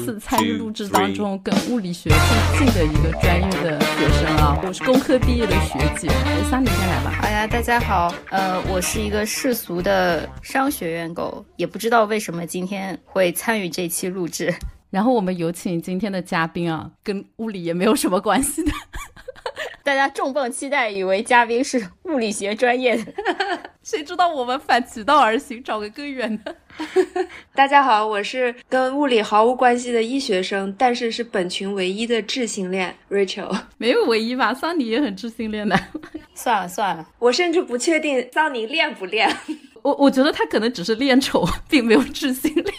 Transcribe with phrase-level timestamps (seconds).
[0.00, 2.10] 次参与录制当中跟物理学
[2.56, 6.08] 最近的一个专业的学生啊，我是工科毕业的学姐，
[6.50, 7.18] 桑尼先来吧。
[7.22, 14.54] 哎呀，大家好，呃，我是一个世俗的商学院狗，也不知道为什么今天会参与这期录制。
[14.90, 18.72] 然后我们有请今天的嘉宾啊，跟物理也没有什么关系的。
[19.82, 23.12] 大家重磅期待，以为嘉宾是物理学专业的，
[23.82, 26.56] 谁知道我们反其道而行，找个更远的。
[27.54, 33.56] 大家好，我是跟物理毫无关系的医学生，但是是本群唯一的智性恋 Rachel。
[33.78, 34.52] 没有唯一吧？
[34.52, 35.78] 桑尼也很智性恋的。
[36.34, 39.34] 算了算了，我甚至不确定桑尼恋不恋。
[39.82, 42.74] 我我觉得他可能只是恋丑，并没有智性恋。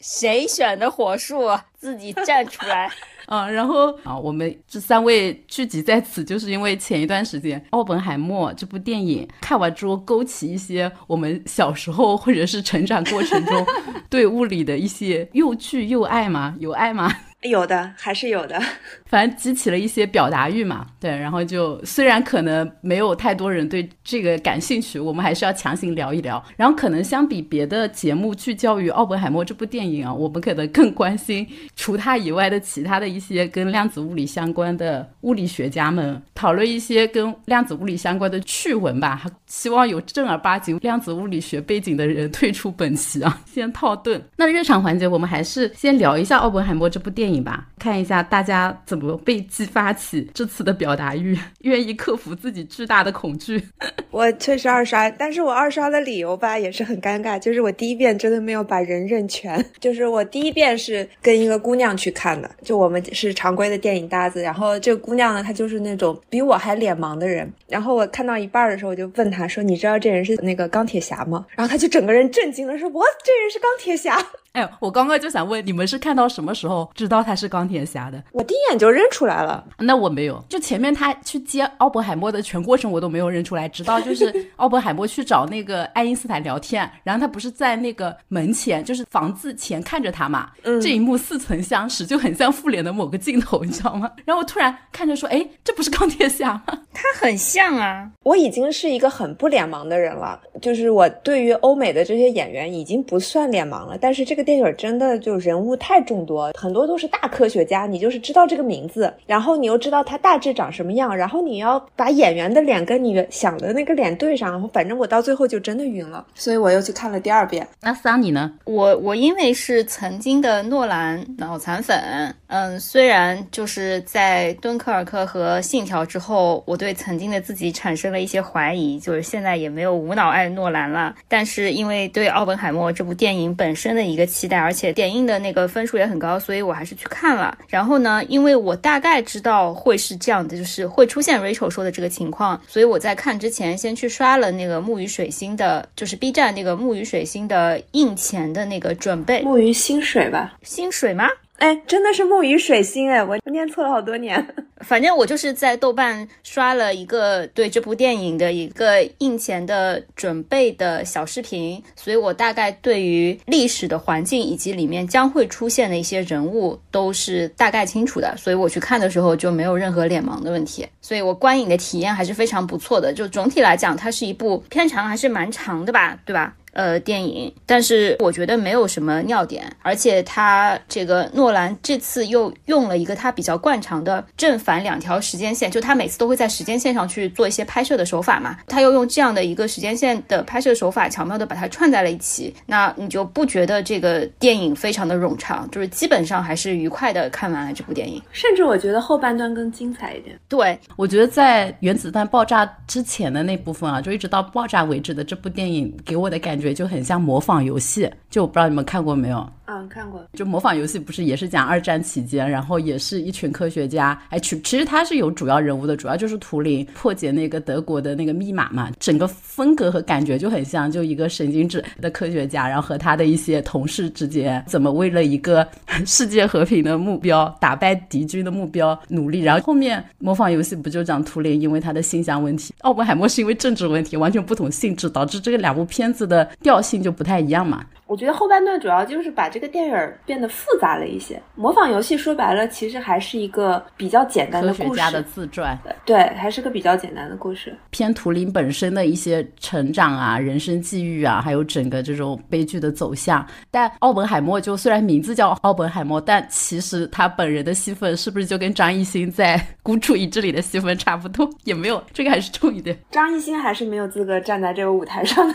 [0.00, 1.48] 谁选的火术？
[1.78, 2.90] 自己站出来。
[3.26, 13.66] 啊，然后啊，我们这三位聚集在此，就是因为前一段时间《奥本海默》这部电影看完之后，勾起一些我们小时候或者是成长过程中
[14.08, 16.54] 对物理的一些又惧又爱吗？
[16.58, 17.12] 有爱吗？
[17.46, 18.60] 有的还是有的，
[19.06, 20.86] 反正激起了一些表达欲嘛。
[21.00, 26.42] 对，然后就虽然可能没有太多人对这个感兴趣，我们还是要强行聊一聊。
[26.56, 39.22] 然后可能相比别的节目聚焦于《奥本海默》这部电影啊，我们可能更关心除他以外的其他的一些跟量子物理相关的物理学家们，讨论一些跟量子物理相关的趣闻吧。
[39.46, 44.20] 希望有正儿八经量子物理学背景的人退出本期啊，先套盾。
[44.36, 47.35] 那日常环节，我们还是先聊一下《奥本海默》这部电影。
[47.40, 53.62] 吧，看一下大家怎么被激发起这次的表达欲，愿意克服自己巨大的恐惧。
[54.10, 59.64] 我确实二刷，但是我二刷的理由吧也是很尴尬，就是我第一遍真的没有把人认全。
[59.78, 67.50] 就是我第一遍是跟一个姑娘去看的，就我们是常规的电影搭子，然后这个姑娘呢，她就是那种比我还脸盲的人。
[67.68, 74.16] 然后我看到一半的时候，我就问她说：“你知道这人是那个钢铁侠吗？”然后她就整个人震惊了，说：“我这人是钢铁侠。
[74.56, 78.22] ”哎，我刚刚就想问，你们是看到什么时候知道他是钢铁侠的？
[78.32, 79.62] 我第一眼就认出来了。
[79.78, 90.48] 那我没有，就前面他去接奥本海默的全过程我都没有认出来，直到就是 奥本海默去找那个爱因斯坦聊天，然后他不是在那个门前，就是房子前看着他嘛。
[90.62, 90.80] 嗯。
[90.80, 94.10] 这一幕似曾相识，就很像复联的某个镜头，你知道吗？
[94.24, 96.62] 然后我突然看着说，哎，这不是钢铁侠吗？
[96.94, 98.10] 他很像啊。
[98.22, 104.45] 我已经是一个很不脸盲的人了，就是我对于欧美的这些演员已经不算脸盲了，但是这个。
[104.46, 117.66] 电影真的就人物太众多，很多都是大科学家，你就是知道这个名字，然后你又知道他大致长什么样，然后你要把演员的脸跟你想的那个脸对上，然后反正我到最后就真的晕了，所以我又去看了第二遍。
[117.82, 118.52] 那桑尼呢？
[118.64, 134.25] 我我因为是曾经的诺兰脑残粉，嗯，虽然就是在敦刻尔克和信条之后，我对曾经的自己产生了一些怀疑，就是现在也没有无脑爱诺兰了，但是因为对奥本海默这部电影本身的一个。
[134.26, 137.56] 期待，而且点映的那个分数也很高，所以我还是去看了。
[137.68, 149.42] 然后呢，因为我大概知道会是这样的，就是会出现 Rachel 说的这个情况，所以我在看之前先去刷了那个木鱼水星的，就是 B 站那个木鱼水星的映前的那个准备。
[149.42, 150.54] 木鱼薪水吧？
[150.62, 151.26] 薪水吗？
[151.58, 154.46] 哎，真的是木鱼水星哎，我念错了好多年。
[154.84, 173.14] 反正我就是在豆瓣刷了一个对这部电影的一个映前的准备的小视频，所以我大概对于历史的环境以及里面将会出现的一些人物都是大概清楚的，所以我去看的时候就没有任何脸盲的问题，所以我观影的体验还是非常不错的。
[173.14, 176.54] 就总体来讲，它是一部片长还是蛮长的吧，对吧？
[176.76, 200.38] 呃，电影，但是我觉得没有什么尿点，而且他这个诺兰这次又用了一个他比较惯常的正反两条时间线，就他每次都会在时间线上去做一些拍摄的手法嘛，他又用这样的一个时间线的拍摄手法，巧妙的把它串在了一起，那你就不觉得这个电影非常的冗长，就是基本上还是愉快的看完了这部电影，甚至我觉得后半段更精彩一点。
[200.46, 206.65] 对，我觉得在原子弹爆炸之前的那部分啊，就一直到爆炸为止的这部电影，给我的感觉。
[206.74, 209.48] 就很像模仿游戏，就我不知道你们看过没有。
[209.66, 210.24] 嗯，看过。
[210.32, 214.16] 就模仿游戏不是也是讲二战期间，然后也是一群科学家。
[214.30, 218.90] 哎，其其实他是有主要人物的，主要就是图灵破解那个德国的那个密码嘛。
[219.00, 225.66] 整个风格和感觉就很像，就一个神经质的科学家，然后和他的一些同事之间怎么为了一个
[226.06, 229.40] 世界和平的目标，打败敌军的目标努力。
[229.40, 237.84] 然后后面模仿游戏不就讲图灵因为他的性向问题，奥本海默是因为政治问题，完全不同性质，导致这个两部片子的调性就不太一样嘛。
[238.06, 239.50] 我觉得后半段主要就是把。
[239.56, 241.42] 这个电影变得复杂了一些。
[241.54, 247.74] 模仿游戏说白了，其实还是一个比较简单的科学家的自传，对，还是个比较简单的故事。
[247.88, 253.46] 偏图灵本身的一些成长啊、人生际遇啊，还有整个这种悲剧的走向。
[253.70, 261.48] 但奥本海默就虽然名字叫奥本海默，但其实他本人的戏份是不是就跟张艺兴在《孤注一掷》里的戏份差不多？
[261.64, 262.94] 也没有，这个还是重一点。
[263.10, 265.54] 张艺兴还是没有资格站在这个舞台上的。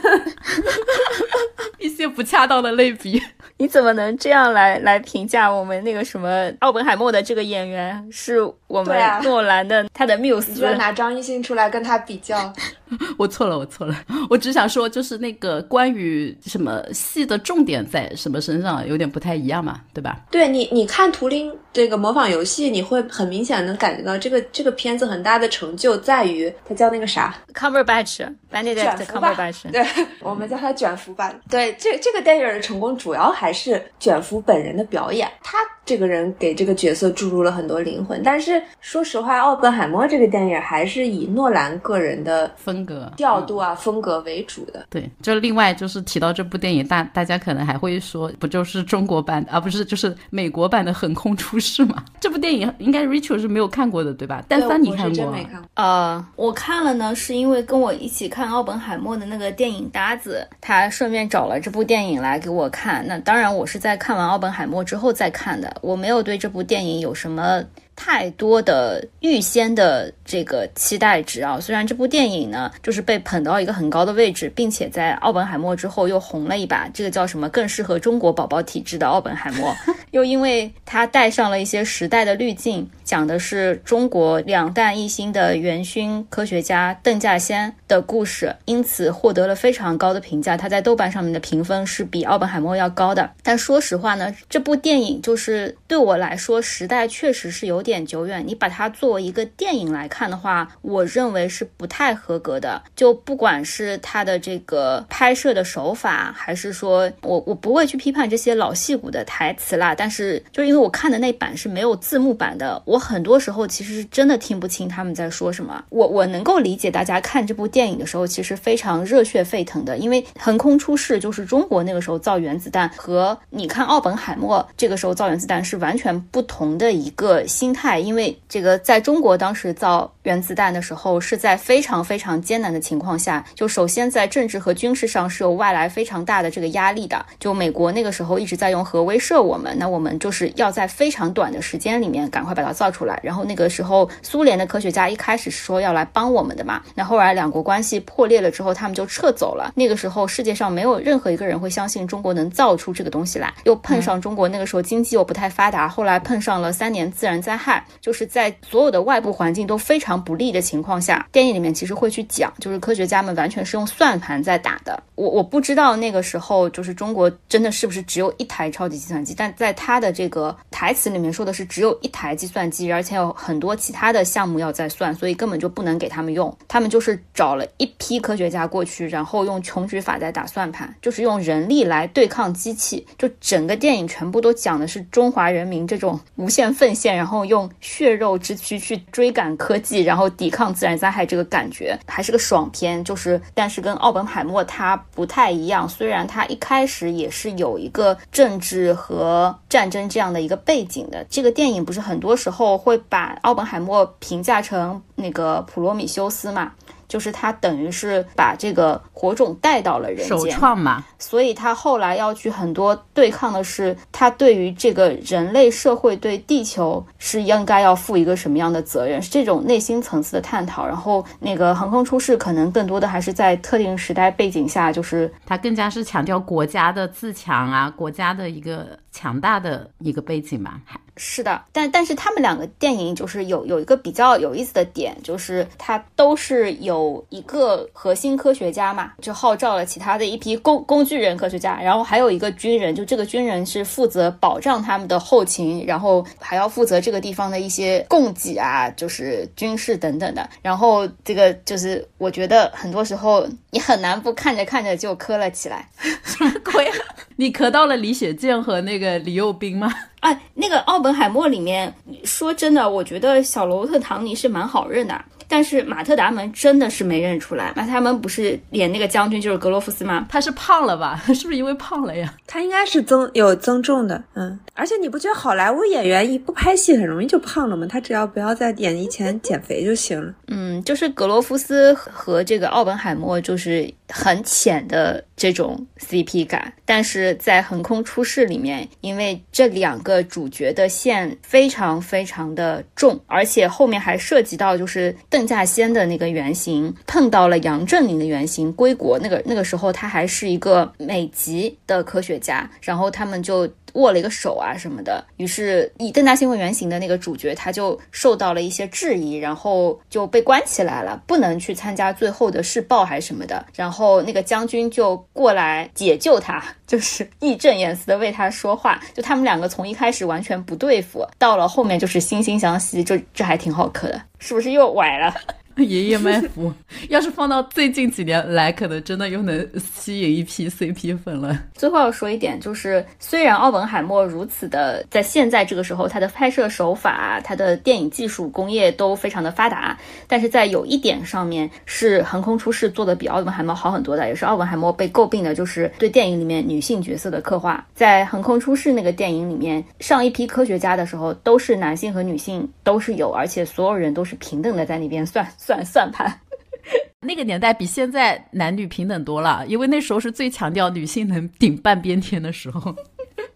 [1.77, 3.19] 一些不恰当的类比，
[3.57, 8.07] 你怎么能这样来来评价我们那个什么奥本海默的这个演员？
[8.11, 12.53] 是我们诺兰的他的缪斯，拿张艺兴出来跟他比较。
[13.17, 13.95] 我错了，我错了，
[14.29, 20.19] 我只想说，就是那个关于什么戏的重点在什么身上，有点不太一样嘛，对吧？
[20.29, 29.85] 对你，你看图灵这个模仿游戏，你会很明显能感觉到这个这个片子很大的成就在于它叫那个啥，Cumberbatch，Benedict Cumberbatch，对
[30.19, 31.33] 我们叫它卷福吧。
[31.49, 38.21] 对，这这个电影的成功主要还是卷福本人的表演，他这个人给这个角色注入了很多灵魂。
[38.23, 42.80] 但是说实话，奥本海默这个电影还是以诺兰个人的风。
[42.81, 44.85] 风格调度啊，风格为主的。
[44.89, 52.03] 对，就另外就是提到这部电影，大大家可能还会说，不就是中国版，而不是就是美国版的《横空出世》吗？
[52.19, 54.43] 这部电影应该 Rachel 是没有看过的，对吧？
[54.47, 55.35] 但凡你看过？
[55.75, 63.05] 呃，我看了呢，是因为跟我一起看奥本海默的那个电影搭子，他顺便找了这部电影来给我看。
[63.07, 67.63] 那当然，我是在看完奥本海默之后再看的，我没有对这部电影有什么。
[68.03, 71.59] 太多的预先的这个期待值啊！
[71.59, 77.47] 虽然这部电影呢，就是被捧到一个很高的位置，并且在奥本海默之后又红了一把，这个叫什么？
[77.49, 79.75] 更适合中国宝宝体质的奥本海默，
[80.11, 90.57] 又因为它带上了一些时代的滤镜，讲的是中国两弹一星的元勋科学家邓稼先的故事，因此获得了非常高的评价。
[90.57, 93.29] 他在豆瓣上面的评分是比奥本海默要高的。
[93.43, 97.81] 但说实话呢，这部电影就是对我来说，时代确实是有。
[97.81, 102.81] 有点久远，你把它作为一个电影来看的话，我认为是不太合格的。
[102.95, 109.93] 就不管是它的这个拍摄的手法，还是说我我不会去批判这些老戏骨的台词啦。
[109.93, 115.83] 但是就因为我看的那版是没有字幕版的，我很多时候其实是真的听不清他们在说什么。
[115.89, 127.71] 我我能够理解大家看这部电影的时候其实非常热血沸腾的，因为横空出世就是中国那个时候造原子弹和你看奥本海默这个时候造原子弹是完全不同的一个心。
[127.73, 133.43] 态，因为这个在中国当时造原子弹的时候，是在非常非常艰难的情况下。
[133.55, 137.25] 就首先在政治和军事上是有外来非常大的这个压力的。
[137.39, 143.19] 就美国那个时候一直在用核威慑我们，那我们就是要在非常短的时间里面赶快把它造出来。
[143.23, 149.71] 然后那个时候苏联的科学家一开始是说要来帮我们的嘛，那后来两国关系破裂了之后，他们就撤走了。
[149.75, 153.51] 那个时候世界上没有任何一个人会相信中国能造出这个东西来。
[153.63, 157.60] 又碰上中国那个时候经济又不太发达，后来碰上了三年自然灾害。
[157.61, 165.01] 害就是在所有的外部环境都非常不利的情况下，电影里面其实会去讲，就是科学家们完全是用算盘在打的。
[165.13, 176.51] 我我不知道那个时候就是中国真的是不是只有一台超级计算机，但在他的这个台词里面说的是只有一台计算机，而且有很多其他的项目要在算，所以根本就不能给他们用。
[176.67, 183.05] 他们就是找了一批科学家过去，然后用穷举法在打算盘，就是用人力来对抗机器。
[183.19, 187.50] 就整个电影全部都讲的是中华人民这种无限奉献，然后。
[187.51, 193.03] 用血肉之躯去追赶科技，然后抵抗自然灾害，这个感觉还是个爽片。
[193.03, 195.87] 就是，但是跟奥本海默它不太一样。
[195.87, 201.25] 虽然它一开始也是有一个政治和战争这样的一个背景的。
[201.29, 206.71] 这个电影不是很多时候会把奥本海默评价成那个普罗米修斯嘛？
[207.11, 211.03] 就是他等于是把这个火种带到了人间，首创嘛。
[211.19, 220.87] 所以他后来要去很多对抗的是他对于这个人类社会对地球是应该要负一个什么样的责任，是这种内心层次的探讨。
[220.87, 230.79] 然后那个横空出世可能更多的还是在特定时代背景下，就是他更加是强调国家的自强啊，国家的一个强大的一个背景吧。
[231.23, 250.49] 是的，但但是他们两个电影就是有有一个比较有意思的点，就是它都是有一个核心科学家嘛，就号召了其他的一批工工具人科学家，然后还有一个军人，就这个军人是负责保障他们的后勤，然后还要负责这个地方的一些供给啊，就是军事等等的。
[250.63, 255.87] 然后这个就是我觉得很多时候你很难不看着看着就磕了起来。
[256.25, 256.91] 什么鬼？
[257.41, 259.91] 你磕到了李雪健和那个李幼斌吗？
[260.19, 261.91] 哎， 那个奥本海默里面，
[262.23, 265.19] 说真的，我觉得小罗特·唐尼是蛮好认的。
[265.47, 270.25] 但是马特·达蒙真的是没认出来，马特·达蒙不是演那个将军就是格罗夫斯吗？
[270.29, 271.19] 他是胖了吧？
[271.33, 272.31] 是不是因为胖了呀？
[272.45, 274.57] 他应该是增有增重的，嗯。
[274.75, 277.85] 而且你不觉得好莱坞演员一不拍戏很容易就胖了吗？
[277.89, 280.33] 他只要不要在演艺前减肥就行了。
[280.47, 295.41] 嗯，就是格罗夫斯和这个奥本海默就是很浅的这种 CP 感，但是在《横空出世》里面，因为这两个主角的线非常非常的重，而且后面还涉及到就是邓。
[295.51, 303.67] 稼先的那个原型碰到了杨振宁的原型归国，那个那个时候他还是一个美籍的科学家，然后他们就。
[303.95, 313.65] 握了一个手啊什么的，于是以邓稼先为原型的那个主角，他就受到了一些质疑，然后就被关起来了，不能去参加最后的试爆还是什么的。
[313.75, 318.99] 然后那个将军就过来解救他， 就是义正言辞的为他说话。
[319.13, 325.33] 就他们两个从一开始完全不对付，到了后面就是惺惺相惜，就这还挺好磕的，是不是又崴了？
[325.91, 326.71] 爷爷卖腐，
[327.09, 331.57] 要是放到最近几年来，可能真的又能吸引一批 CP 粉了。
[331.73, 339.97] 最后要说一点，就是虽然奥本海默如此的，在现在这个时候，他的拍摄手法、他的电影技术工业都非常的发达，
[340.27, 347.85] 但是在有一点上面是横空出世做的比奥本海默好很多的，也是奥本海默被诟病的，就是对电影里面女性角色的刻画。
[347.93, 355.47] 在横空出世那个电影里面，上一批科学家的时候，都是男性和女性都是有，而且所有人都是平等的在那边算。
[355.57, 356.41] 算算盘，
[357.21, 362.95] 那个年代比现在男女平等多了，因为那时候是最强调女性能顶半边天的时候。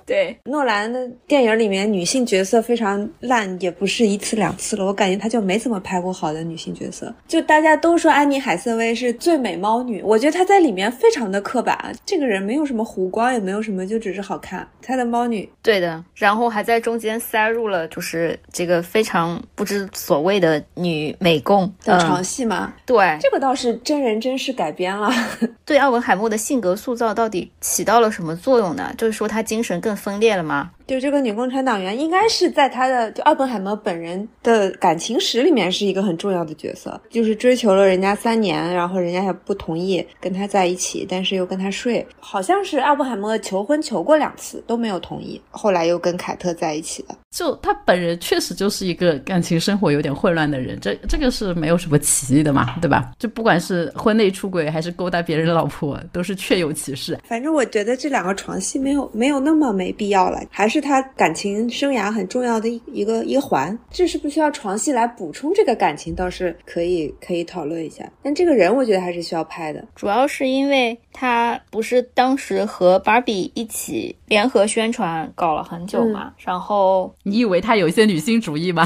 [0.05, 4.85] 对，诺兰的电影里面女性角色非常烂，也不是一次两次了。
[4.85, 7.11] 我感觉他就没怎么拍过好的女性角色。
[7.27, 11.91] 就大家都说安妮海瑟薇是最美猫女，我觉得她在里面非常的刻板。
[12.05, 14.67] 这个人没有什么弧光，也没有什么，就只是好看。
[14.79, 16.03] 她的猫女，对的。
[16.13, 22.71] 然后还在中间塞入了就是这个非常不知所谓的女美工的床戏吗？
[22.85, 25.11] 对，这个倒是真人真事改编了。
[25.65, 28.93] 对奥文海默的性格塑造到底起到了什么作用呢？
[28.95, 29.94] 就是说他精神更。
[29.95, 30.71] 分裂了吗？
[30.87, 47.15] 就这个女共产党员，应该是在他的就奥本海默本人的感情史里面是一个很重要的角色，就是追求了人家三年，然后人家也不同意跟他在一起，但是又跟他睡，好像是奥本海默求婚求过两次都没有同意，后来又跟凯特在一起的。
[47.31, 53.11] 就他本人确实就是一个感情生活有点混乱的人，这这个是没有什么歧义的嘛，对吧？
[53.19, 57.19] 就不管是婚内出轨还是勾搭别人老婆，都是确有其事。
[57.25, 60.74] 反正我觉得这两个床戏没有没有那么没必要了，还是。
[60.75, 68.03] 是他感情生涯很重要的一一个一环，这是不需要床戏来补充这个感情，倒是可以可以讨论一下。
[68.21, 78.85] 但这个人我觉得还是需要拍的，主要是因为他不是当时和芭比一起联合宣传搞了很久嘛，然后你以为他有一些女性主义吗？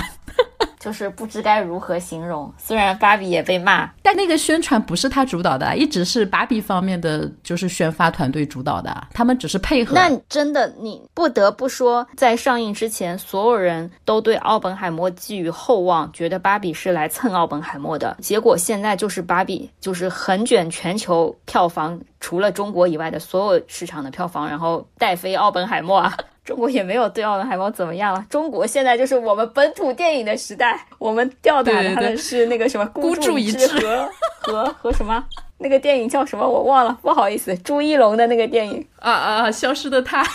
[0.80, 2.52] 就是不知该如何形容。
[2.58, 9.96] 虽然芭比也被骂，但那个宣传不是他主导的，一直是芭比方面的就是宣发团队主导的，他们只是配合。
[9.96, 18.18] 那真的，你不得不说，在上映之前，所有人都对奥本海默寄予厚望，觉得芭比是来蹭奥本海默的。
[18.22, 26.16] 结果现在就是芭比就是横卷全球票房，除了中国以外的所有市场的票房，然后带飞奥本海默啊。
[26.50, 28.25] 中国也没有对奥本海默怎么样了。
[28.27, 34.10] 中国现在就是我们本土电影的时代，我们吊打他的是那个什么孤注一掷和
[34.41, 35.24] 和和什么
[35.60, 40.25] 那个电影叫什么我忘了，不好意思，朱一龙的那个电影啊啊，消失的他，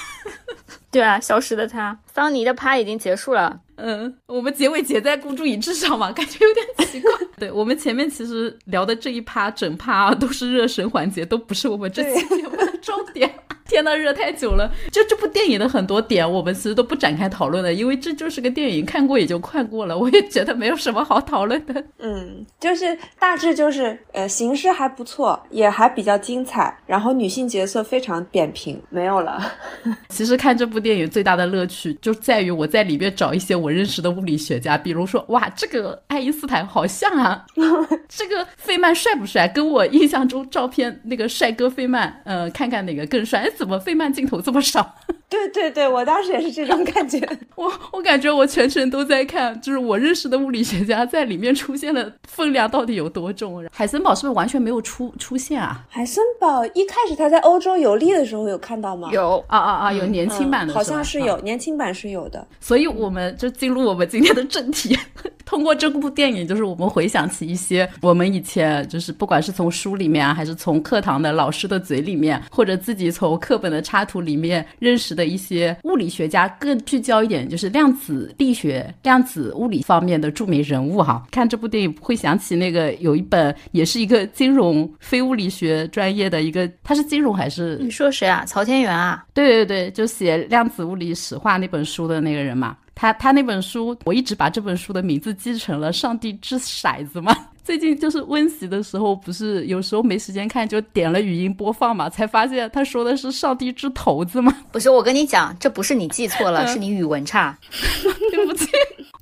[0.92, 3.58] 对啊，消失的他，桑尼的趴已经结束了。
[3.76, 7.10] 嗯，我们结尾结在孤注一掷上嘛，感觉有点奇怪。
[7.36, 13.28] 对我们前面其实聊的这一趴整趴都是热身环节，都不是我们这期节目的重点。
[13.66, 14.70] 天呐，热太久了！
[14.92, 19.96] 就这部电影的很多点，我们其实都不展开讨论了，因为这就是个电影，看过也就看过了。
[19.96, 21.82] 我也觉得没有什么好讨论的。
[21.98, 29.40] 嗯，就是大致就是，呃，形式还不错，也还比较精彩，然后女性角色非常扁平，没有了。
[30.10, 37.44] 其实看这部电影最大的乐趣就在于我在里面找一些我认识的物理学家，比如说，哇，这个爱因斯坦好像啊，
[38.08, 39.48] 这个费曼帅不帅？
[39.48, 43.50] 跟我印象中照片那个帅哥费曼，呃，看看哪个更帅。
[43.56, 44.96] 怎么费曼镜头这么少？
[45.34, 47.20] 对对对，我当时也是这种感觉。
[47.56, 53.64] 我我感觉我全程都在看，就是我认识的物理学家在里面出现的分量到底有多重？
[53.72, 55.84] 海森堡是不是完全没有出出现啊？
[55.88, 59.08] 海森堡一开始他在欧洲游历的时候有看到吗？
[59.12, 59.92] 有啊啊啊！
[59.92, 62.46] 有年轻版的，好像是有年轻版是有的。
[62.60, 64.96] 所以我们就进入我们今天的正题，
[65.44, 81.24] 通过这部电影，就是我们回想起一些我们以前就是不管是从书里面啊，还是从课堂的老师的嘴里面，或者自己从课本的插图里面认识的一些物理学家，更聚焦一点就是量子力学、量子物理方面的著名人物哈。
[81.30, 87.78] 看这部电影会想起那个有一本也是一个金融非物理学专业的一个，他是金融还是？
[87.80, 88.44] 你说谁啊？
[88.46, 89.24] 曹天元啊？
[89.32, 92.76] 对对对，就写量子物理史话那本书的那个人嘛。
[92.94, 97.34] 他他那本书，我一直把这本书的名字记成了《上帝掷骰子》嘛。
[97.64, 104.54] 最近就是温习的时候，不是有时候没时间看，就点了语音播放嘛，才发现他说的是“上帝之头子”吗。
[104.70, 107.58] 不是，我跟你讲，这不是你记错了，是你语文差。
[108.30, 108.68] 对不起。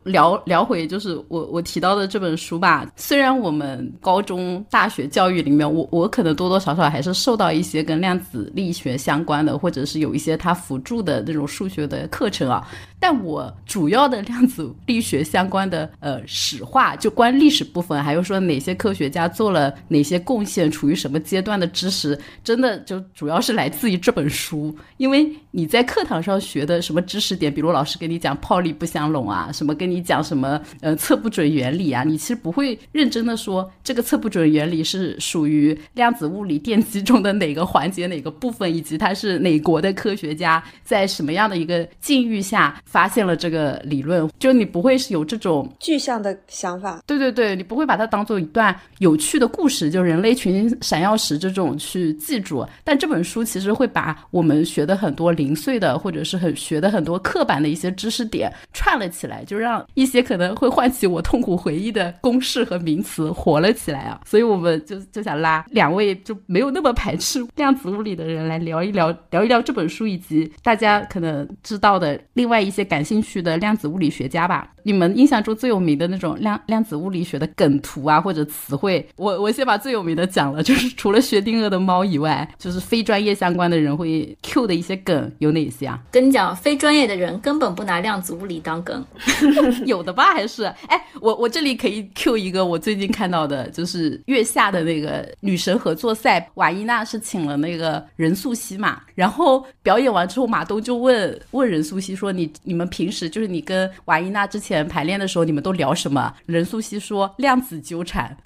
[0.04, 2.84] 聊聊回就是我我提到的这本书吧。
[2.96, 12.66] 虽然我们高中、大学教育里面，我我可能多多少少还是受到一些跟量子力学相关的，或者是有一些它辅助的那种数学的课程啊。
[13.02, 24.72] 但我主要的量子力学相关的呃史话，就关历史部分，还有说哪些科学家做了哪些贡献，处于什么阶段的知识，真的就主要是来自于这本书。
[24.98, 42.80] 因为你在课堂上学的什么知识点，比如老师跟你讲泡利不相容啊，什么跟你讲什么呃测不准原理啊，你其实不会认真的说这个测不准原理是属于量子物理电机中的哪个环节哪个部分，以及它是哪国的科学家在什么样的一个境遇下。
[42.92, 52.66] 发现了这个理论，就你不会是有这种具象的想法，对对对，你不会把它当做一段有趣的故事，就人类群闪耀时这种去记住。
[52.84, 64.20] 但这本书其实会把我们学的很多零碎的，或者是很学的很多刻板的一些知识点串了起来，就让一些可能会唤起我痛苦回忆的公式和名词活了起来啊。
[64.28, 72.81] 所以我们就就想拉两位就没有那么排斥量子物理的人来聊一聊，聊一聊这本书以及大家可能知道的另外一些。
[72.84, 86.00] 感兴趣的量子物理学家吧，你们印象中最有名的那种量量子物理学的梗图啊，或者词汇，我我先把最有名的讲了，就是除了薛定谔的猫以外，就是非专业相关的人会 Q 的一些梗有哪些啊？
[86.10, 89.04] 跟你讲，非专业的人根本不拿量子物理当梗，
[89.84, 90.32] 有的吧？
[90.32, 106.32] 还是哎，我我这里可以 Q 一个我最近看到的，就是月下的那个女神合作赛，瓦伊娜是请了那个任素汐嘛，然后表演完之后，马东就问问任素汐说：“你。”你们平时就是你跟瓦伊娜之前排练的时候，你们都聊什么？
[106.46, 108.36] 任素汐说量子纠缠，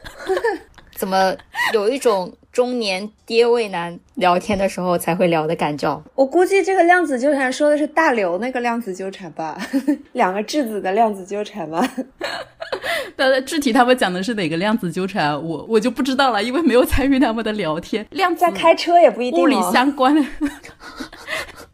[0.94, 1.34] 怎么
[1.72, 6.02] 有一种中年爹味男聊天的时候才会聊的感觉？
[6.14, 9.58] 我估计这个量子纠缠说的是大刘那个量子纠缠吧，
[10.12, 11.86] 两个质子的量子纠缠吧。
[13.14, 18.06] 但是具体他们讲的是哪个量子纠缠，我我就不知道了，因为没有参与他们的聊天。
[18.10, 20.22] 量子在开车也不一定，物理相关的。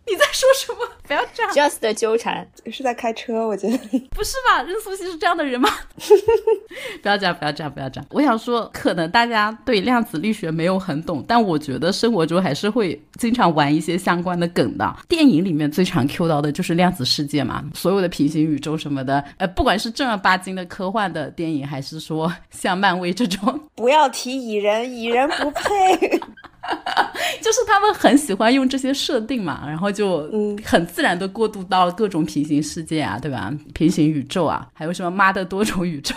[0.11, 0.79] 你在说什么？
[1.07, 3.77] 不要这样！Just 的纠缠是在开车，我觉得
[4.11, 4.62] 不是吧？
[4.62, 5.69] 任素汐是这样的人吗？
[7.03, 8.07] 不要这样，不要这样，不要这样！
[8.11, 14.97] 我想说，可能大家对量子力学没有很懂，但我觉得生活中还是会经常玩一些相关的梗的。
[15.09, 26.21] 电影里面最常 Q 到的就是量子世界嘛，所有的平行宇宙什么的，呃，不管是正儿八经的科幻的电影，还是说像漫威这种，不要提蚁人，蚁人不配。
[27.42, 30.31] 就是他们很喜欢用这些设定嘛，然后就
[30.64, 33.53] 很自然的过渡到各种平行世界啊，对吧？
[33.75, 36.14] 平行宇宙啊，还有什么妈的多种宇宙。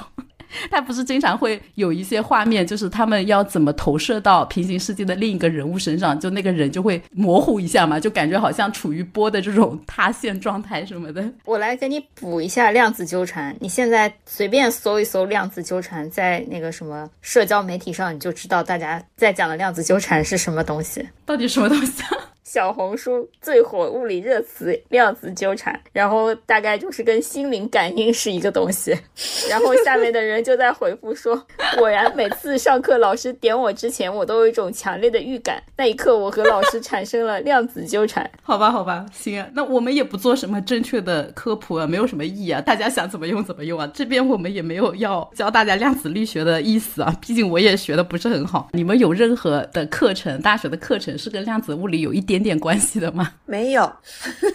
[0.71, 11.23] 他不是经常会有一些画面，就是他们要怎么投射到平行世界的另一个人物身上，就那个人就会模糊一下嘛，就感觉好像处于波的这种塌陷状态什么的。
[11.45, 22.34] 我来给你补一下量子纠缠，你现在随便搜一搜量子纠缠，在那个什么社交媒体上，你就知道大家在讲的量子纠缠是什么东西，到底什么东西啊？
[22.45, 28.95] 小红书最火物理热词“量子纠缠”，然后大概就是跟心灵感应是一个东西。
[29.49, 31.35] 然后下面的人就在回复说
[31.75, 38.29] ：“果然，每次上课老师点我之前，我都有一种强烈的预感，那一刻我和老师产生了量子纠缠。
[38.43, 43.89] ”好吧，好吧，行啊，那我们也不做什么正确的科普啊，没有什么意义啊，大家想怎么用怎么用啊。
[43.91, 48.69] 这边我们也没有要教大家量子力学的意思啊，毕竟我也学的不是很好。
[48.73, 52.34] 你们有任何的课程，大学的课程是跟量子物理有一点？
[52.35, 53.31] 点点关系的吗？
[53.45, 53.91] 没有，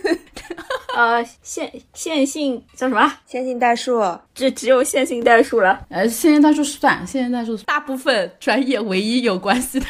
[0.94, 3.12] 呃，线线性叫什么？
[3.26, 4.00] 线性代数，
[4.34, 5.86] 这只有线性代数了。
[5.88, 9.86] 呃，线性代数算，线性代数大部分专业唯一有关系的。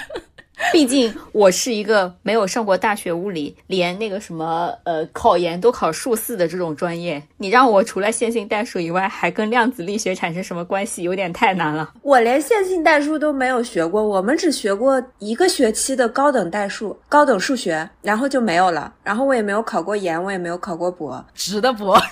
[0.73, 11.91] 毕竟我是一个没有上过大学物理，连那个什么呃考研都考数四的这种专业，你让我除了线性代数以外，还跟量子力学产生什么关系，有点太难了。
[12.03, 18.93] 我连线性代数都没有学过，我们只学过一个学期的高等代数、高等数学，然后就没有了。
[19.03, 21.99] 然后我也没有考过研，我也没有考过博，值的博。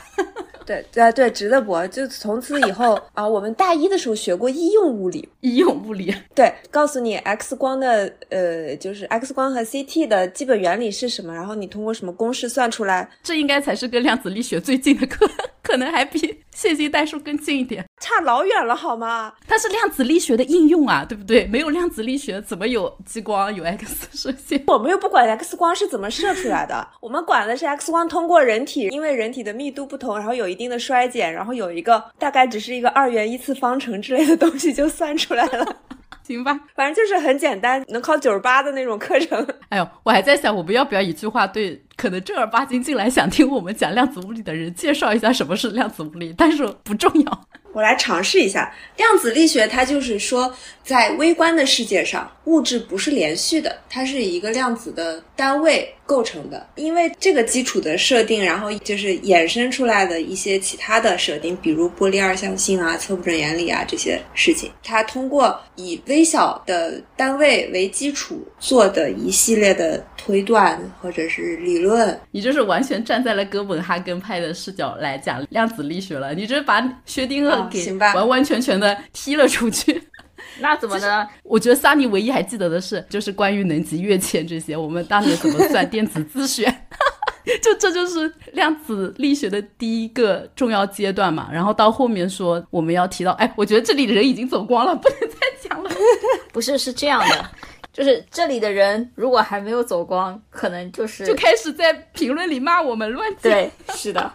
[0.69, 1.89] 对对对，直的博。
[1.89, 13.09] 就从此以后啊，我们大一的时候学过医用物理，医用物理，对，告诉你 X 光的呃，就是 X 光和 CT 的基本原理是什么，然后你通过什么公式算出来。
[13.23, 15.27] 这应该才是跟量子力学最近的课，
[15.69, 16.19] 可能还比
[16.53, 17.85] 线性代数更近一点。
[18.01, 19.35] 差老远了好吗？
[19.47, 21.45] 它是量子力学的应用啊，对不对？
[21.47, 24.65] 没有量子力学，怎么有激光、有 X 射线？
[24.67, 35.77] 我们又不管 X 光是怎么射出来的， 我们管的是 X 光通过人体，因为人体的密度不同，然后有一定的衰减，然后有一个大概只是一个二元一次方程之类的东西就算出来了。
[36.25, 39.47] 行吧，反正就是很简单，能考九十八的那种课程。
[39.71, 46.33] 哎呦，我还在想，我们要不要一句话对可能正儿八经进来想听我们讲量子物理的人介绍一下什么是量子物理？
[46.39, 47.49] 但是不重要。
[47.73, 50.53] 我来尝试一下量子力学，它就是说，
[50.83, 56.67] 在微观的世界上，物质不是连续的，它是一个量子的单位构成的。
[56.77, 64.71] 因为这个基础的设定，然后就是衍生出来的一些其他的设定，比如波粒二象性啊、测不准原理啊这些事情。
[64.83, 76.35] 它通过以微小的单位为基础做的一系列的推断或者是理论，你就是完全站在了哥本哈根派的视角来讲量子力学了。
[76.35, 77.58] 你这把薛定谔。
[77.65, 80.03] 给完完全全的踢了出去，
[80.61, 81.27] 那怎么呢？
[81.43, 86.73] 我觉得萨尼唯一还记得的是，就是关于能级跃迁这些，我们当年怎么算电子自旋，
[87.63, 91.49] 就这就是量子力学的第一个重要阶段嘛。
[91.53, 95.91] 然后到后面说我们要提到，哎，我觉得这里的人已经走光了，不能再讲了。
[96.53, 97.51] 不是，是这样的，
[97.93, 103.53] 就是这里的人如果还没有走光，可能就是就开始在评论里骂我们乱讲。
[103.53, 104.33] 对，是的。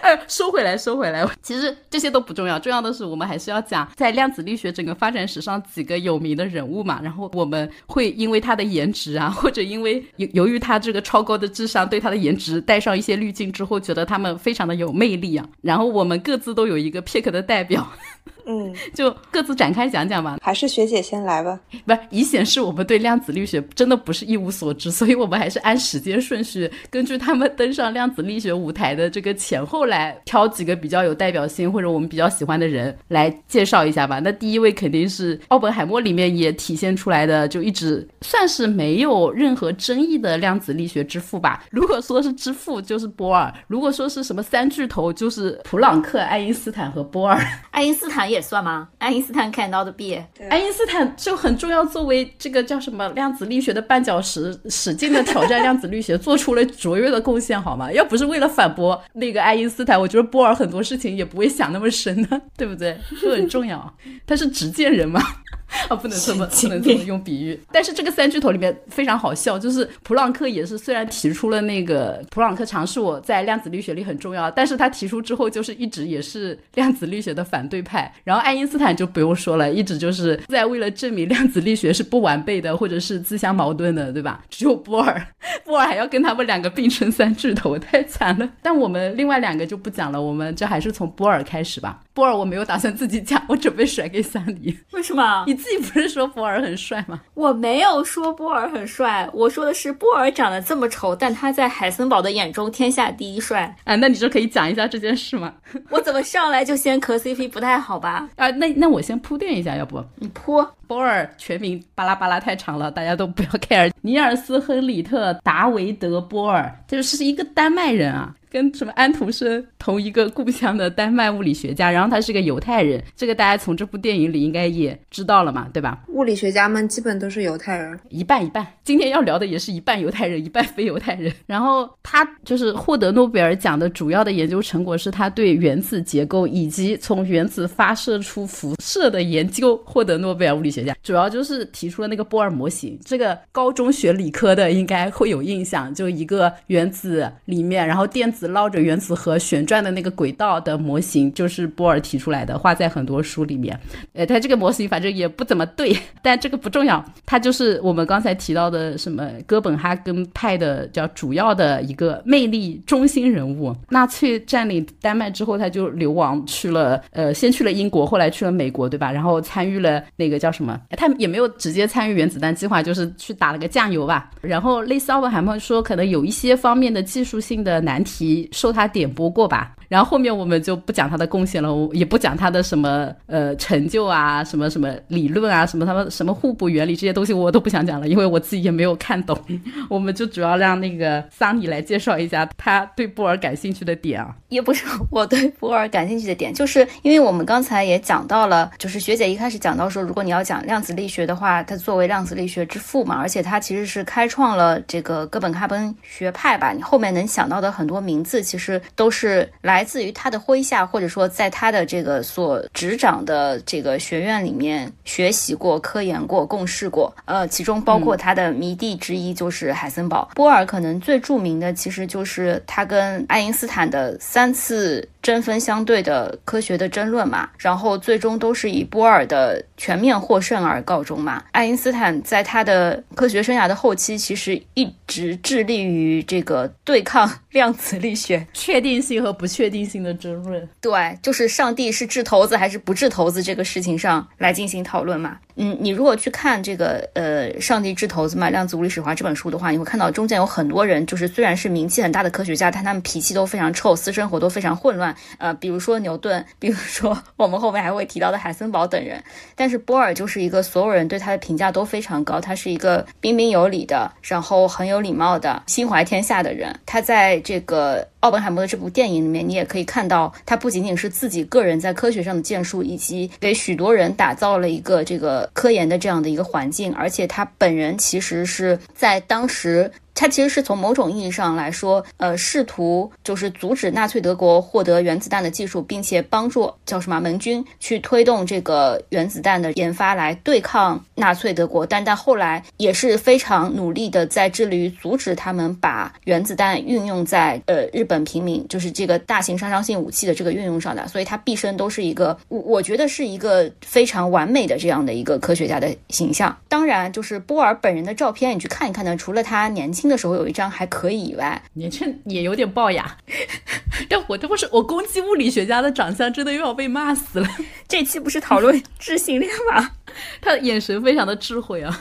[0.00, 1.26] 哎，收回来，收回来。
[1.42, 7.00] 其实这些都不重要，重要的是我们还是要讲在量子力学整个发展史上几个有名的人物嘛。
[7.02, 15.46] 然后我们会因为他的颜值啊， 或者因为由由于他这个超高的智商，对他的颜值带上一些滤镜之后，觉得他们非常的有魅力啊。
[15.62, 17.86] 然后我们各自都有一个 pick 的代表，
[18.46, 20.38] 嗯，就各自展开讲讲吧。
[20.40, 29.80] 还是学姐先来吧，不以显示我们对量子力学真的不是一无所知，所以我们还是按时间顺序，根据他们登上量子力学舞台的这个前后。
[29.90, 34.20] 来挑几个比较有代表性或者我们比较喜欢的人来介绍一下吧。
[34.20, 41.64] 那第一位肯定是奥本海默里面也体现出来的，就一直算是没有任何争议的量子力学之父吧。
[41.70, 47.42] 如果说是之父，就是波尔；如果说是什么三巨头，就是普朗克、爱因斯坦和波尔。
[47.70, 48.88] 爱因斯 坦也算吗？
[48.98, 57.90] 爱因斯坦看到的 B，爱因斯坦就很重要，作为这个叫什么量子力学的绊脚石，使劲的挑战量子力学，做出了卓越的贡献，好吗？
[57.94, 59.84] 要不是为了反驳那个爱因斯。
[59.84, 62.98] 坦，我觉得波尔很多事情也不会想那么深的， 对不对？
[63.22, 63.96] 都很重要。
[64.26, 65.20] 他是执剑人嘛。
[65.88, 67.58] 啊，不能这么不能这么用比喻。
[67.70, 77.99] 但是这个三巨头里面非常好笑，就是普朗克也是虽然提出了那个普朗克常数在量子力学里很重要，但是他提出之后就是一直也是量子力学的反对派。
[78.22, 84.42] 然后爱因斯坦就不用说了，一直就是在为了证明量子力学是不完备的或者是自相矛盾的，对吧？
[84.50, 85.26] 只有波尔，
[85.64, 88.48] 波尔还要跟他们两个并称三巨头，太惨了。
[88.62, 92.00] 但我们另外两个就不讲了，我们这还是从波尔开始吧。
[92.12, 94.78] 波尔我没有打算自己讲，我准备甩给三里。
[94.92, 95.44] 为什么？
[95.46, 97.20] 你自己不是说波尔很帅吗？
[97.34, 103.96] 我没有说波尔很帅，我说的是波尔长得这么丑，但他在海森堡的眼中天下第一帅啊！
[103.96, 105.54] 那你就可以讲一下这件事吗？
[105.88, 108.28] 我怎么上来就先磕 CP 不太好吧？
[108.36, 113.92] 啊，那那我先铺垫一下，要不你铺波尔全名巴拉巴拉太长了，大家都不要 care。
[114.00, 118.34] 尼尔斯·亨里特·达维德·波尔，就是一个丹麦人啊。
[118.52, 126.02] 跟什么安徒生同一个故乡的丹麦物理学家，然后他是个犹太人，这个大家从这部电影里应该也知道了嘛，对吧？
[126.08, 128.66] 物理学家们基本都是犹太人，一半一半。
[128.82, 131.32] 今天要聊的也是一半犹太人，一半非犹太人。
[131.46, 142.98] 然后他就是获得诺贝尔奖的主要的研究成果是他对原子结构以及从原子发射出辐射的研究获得诺贝尔物理学主要就是提出了那个波尔模型。
[143.04, 148.50] 这个高中学理科的应该会有印象，就一个原子里面，然后电子。
[148.50, 153.78] 绕着原子核旋转的那个轨道的模型，就是波尔提出来的，画在很多书里面。
[154.12, 157.02] 呃，他这个模型反正也不怎么对， 但这个不重要。
[157.24, 163.74] 他就是我们刚才提到的什么哥本哈根派的叫主要的一个魅力中心人物。
[163.88, 169.12] 纳粹占领丹麦之后，他就流亡去了，呃，先去了英国，后来去了美国，对吧？
[169.12, 174.30] 然后参与了那个叫什么么，他也没有直接参与原子弹计划，就是去打了个酱油吧。
[174.40, 179.74] 然后类似奥本海默说，可能有一些方面的技术性的难题受他点拨过吧。
[179.88, 189.36] 然后后面我们就不讲他的贡献了，我也不讲他的什么呃成就啊，什么什么理论啊，什么他们什么互补原理这些东西我都不想讲了，因为我自己也没有看懂。
[189.90, 209.80] 我们就主要让那个桑尼来介绍一下他对波尔感兴趣的点啊，也不是我对波尔感兴趣的点，就是因为我们刚才也讲到了，就是学姐一开始讲到说，如果你要讲量子力学的话，他作为量子力学之父嘛，而且他其实是开创了这个哥本哈根学派吧，你后面能想到的很多名字，其实都是来。
[209.80, 220.28] 来自于他的麾下，或者说在他的这个所执掌的这个学院里面学习过、科研过、共事过，呃，其中包括他的迷弟之一就是海森堡。
[220.34, 225.08] 波尔可能最著名的其实就是他跟爱因斯坦的三次。
[225.30, 231.40] 针锋相对的科学的争论嘛，然后最终都是以波尔的全面获胜而告终嘛。
[231.52, 240.68] 爱因斯坦在他的科学生涯的后期，其实一直致力于这个对抗量子力学确定性和不确定性的争论。
[240.80, 245.38] 对，就是上帝是掷骰子还是不掷骰子这个事情上来进行讨论嘛。
[245.54, 255.14] 嗯，你如果去看这个呃《上帝掷骰子嘛量子物理史话》这本书的话，你会看到中间有很多人，就是虽然是名气很大的科学家，但他们脾气都非常臭，私生活都非常混乱。
[255.38, 259.22] 呃，比如说牛顿，比如说我们后面还会提到的海森堡等人，
[259.54, 266.74] 但是波尔就是一个所有人对他的评价都非常高，他是一个彬彬有礼的，然后很有礼貌的，心怀天下的人。
[266.86, 279.90] 他在这个奥本海默的这部电影里面，你也可以看到，他不仅仅是自己个人在科学上的建树，以及给许多人打造了一个这个科研的这样的一个环境，而且他本人其实是在当时。
[280.20, 291.86] 他其实是从某种意义上来说，呃，试图就是阻止纳粹德国获得原子弹的技术，并且帮助叫什么盟军去推动这个原子弹的研发来对抗纳粹德国。
[291.86, 301.08] 但但后来也是非常努力的在致力于阻止他们把原子弹运用在呃日本平民，就是这个大型杀伤性武器的这个运用上的。
[301.08, 306.54] 所以他毕生都是一个，我我觉得是一个非常完美的这样的一个科学家的形象。
[306.68, 310.09] 当然，就是波尔本人的照片，你去看一看呢，除了他年轻。
[310.10, 313.16] 的时候有一张还可以以外，年轻也有点龅牙。
[314.08, 317.48] 但我这不是我攻击物理学家的长相，真的又要被骂死了。
[317.86, 319.90] 这期不是讨论智性恋吗？
[320.40, 322.00] 他的眼神非常的智慧啊。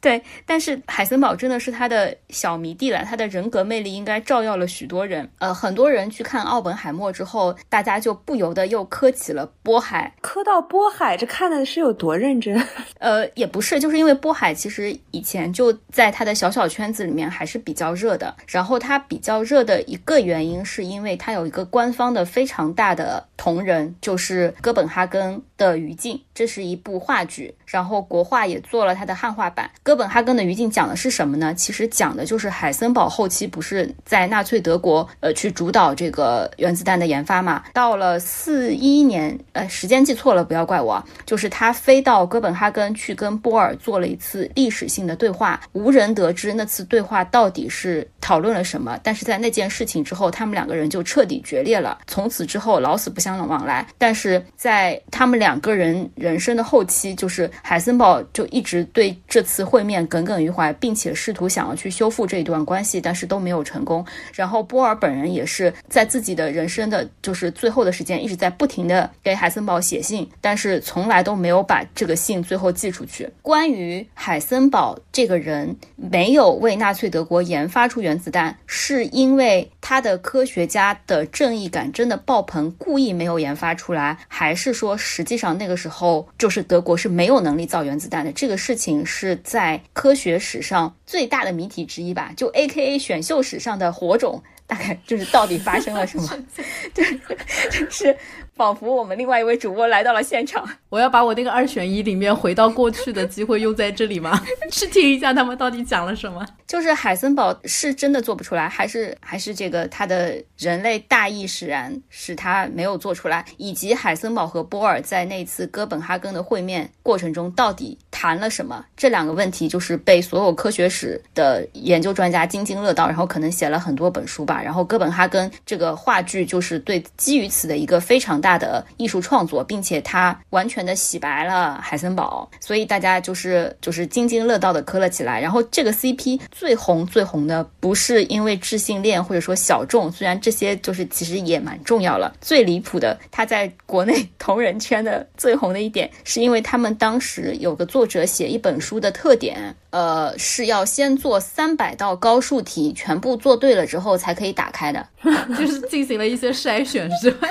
[0.00, 5.28] 对，但是海森堡真的是他的小迷弟了，他的人格魅力应该照耀了许多人。
[5.38, 12.62] 呃，很多人去看奥本海默之后，大家就不由得又磕起了波海，磕到波海，这看的是有多认真？
[12.98, 17.30] 呃，也不是，就是因为波海其实以前就在他的小小圈子里面。
[17.34, 29.68] 还是比较热的，然后它比较热的一个原因，是因为它有一个官方的非常大的同人，就是哥本哈根的余烬，这是一部话剧，然后国画也做了它的汉化版。
[29.82, 31.52] 哥本哈根的余烬讲的是什么呢？
[31.54, 37.64] 其实讲的就是海森堡后期不是在纳粹德国呃去主导这个原子弹的研发嘛？
[37.72, 47.13] 到了四一年，呃，时间记错了，不要怪我，就是他飞到哥本哈根去跟波尔做了一次历史性的对话，无人得知那次对话。
[47.14, 48.98] 话到底是讨论了什么？
[49.04, 53.86] 但是在那件事情之后，他们两个人就彻底决裂了，从此之后老死不相往来。
[53.96, 64.04] 但是在他们两个人人生的后期，就是海森堡就一直对这次会面耿耿于怀，并且试图想要去修复这一段关系，但是都没有成功。
[64.32, 73.30] 然后波尔本人也是在自己的人生的就是最后的时间，一直在不停的给海森堡写信，但是从来都没有把这个信最后寄出去。
[73.40, 77.03] 关于海森堡这个人，没有为纳粹。
[77.04, 88.32] 对德国研发出原子弹，是因为他的科学家的正义感真的爆棚，故意没有研发出来，还是说实际上那个时候就是德国是没有能力造原子弹的？
[88.32, 92.32] 这个事情是在科学史上最大的谜题之一吧？
[92.34, 96.38] 就 A K A 选秀史上的火种，大概就是到底发生了什么？
[96.94, 97.04] 对，
[97.70, 98.16] 就是。
[98.56, 104.40] 仿佛我们另外一位主播来到了现场， 我要把我那个二选一里面回到过去的机会用在这里吗？
[104.70, 106.44] 去听一下他们到底讲了什么？
[106.66, 113.44] 就是海森堡是真的做不出来，还是还是这个他的人类大意使然使他没有做出来？
[113.56, 118.84] 以及海森堡和波尔在那次哥本哈根的会面过程中到底谈了什么？
[118.96, 124.62] 这两个问题就是被所有科学史的研究专家津津乐道，然后可能写了很多本书吧。
[124.62, 128.43] 然后哥本哈根这个话剧就是对基于此的一个非常。
[128.44, 135.40] 大的艺术创作，并且他完全的洗白了海森堡，所以大家就是就是津津乐道的磕了起来。
[135.40, 142.34] 然后这个 CP 最红最红的不是因为智性恋或者说小众，虽然这些就是其实也蛮重要了。
[142.42, 155.08] 最离谱的，他在国内同人圈的最红的一点，是因为他们当时有个作者写一本书的特点，呃，是要先做三百道高数题，全部做对了之后才可以打开的，
[155.58, 157.48] 就是进行了一些筛选，是吧？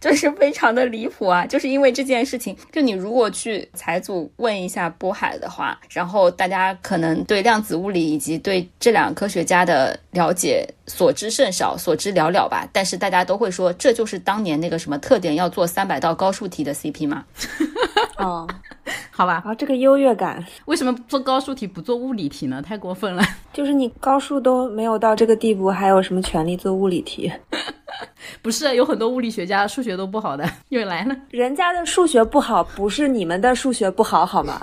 [0.00, 1.44] 就是非常的离谱啊！
[1.44, 12.66] 就是因为这件事情，就你如果去财组问一下波海的话，然后大家可能对量子物理以及对这两个科学家的了解所知甚少，所知寥寥吧。
[12.72, 17.24] 但是大家都会说，这就是当年那个什么特点要做三百道高数题的 CP 吗？
[18.16, 18.48] 哦，
[19.10, 19.42] 好吧。
[19.44, 22.60] 啊，这个优越感，为什么做高数题不做物理题呢？
[22.62, 23.22] 太过分了。
[23.52, 27.30] 就是你高数都没有到这个地步，还有什么权利做物理题？
[28.40, 31.16] 不是，有很多物理学家数学都不好的， 又来了。
[31.30, 34.60] 人家的数学不好，不是你们的数学不好，好吗？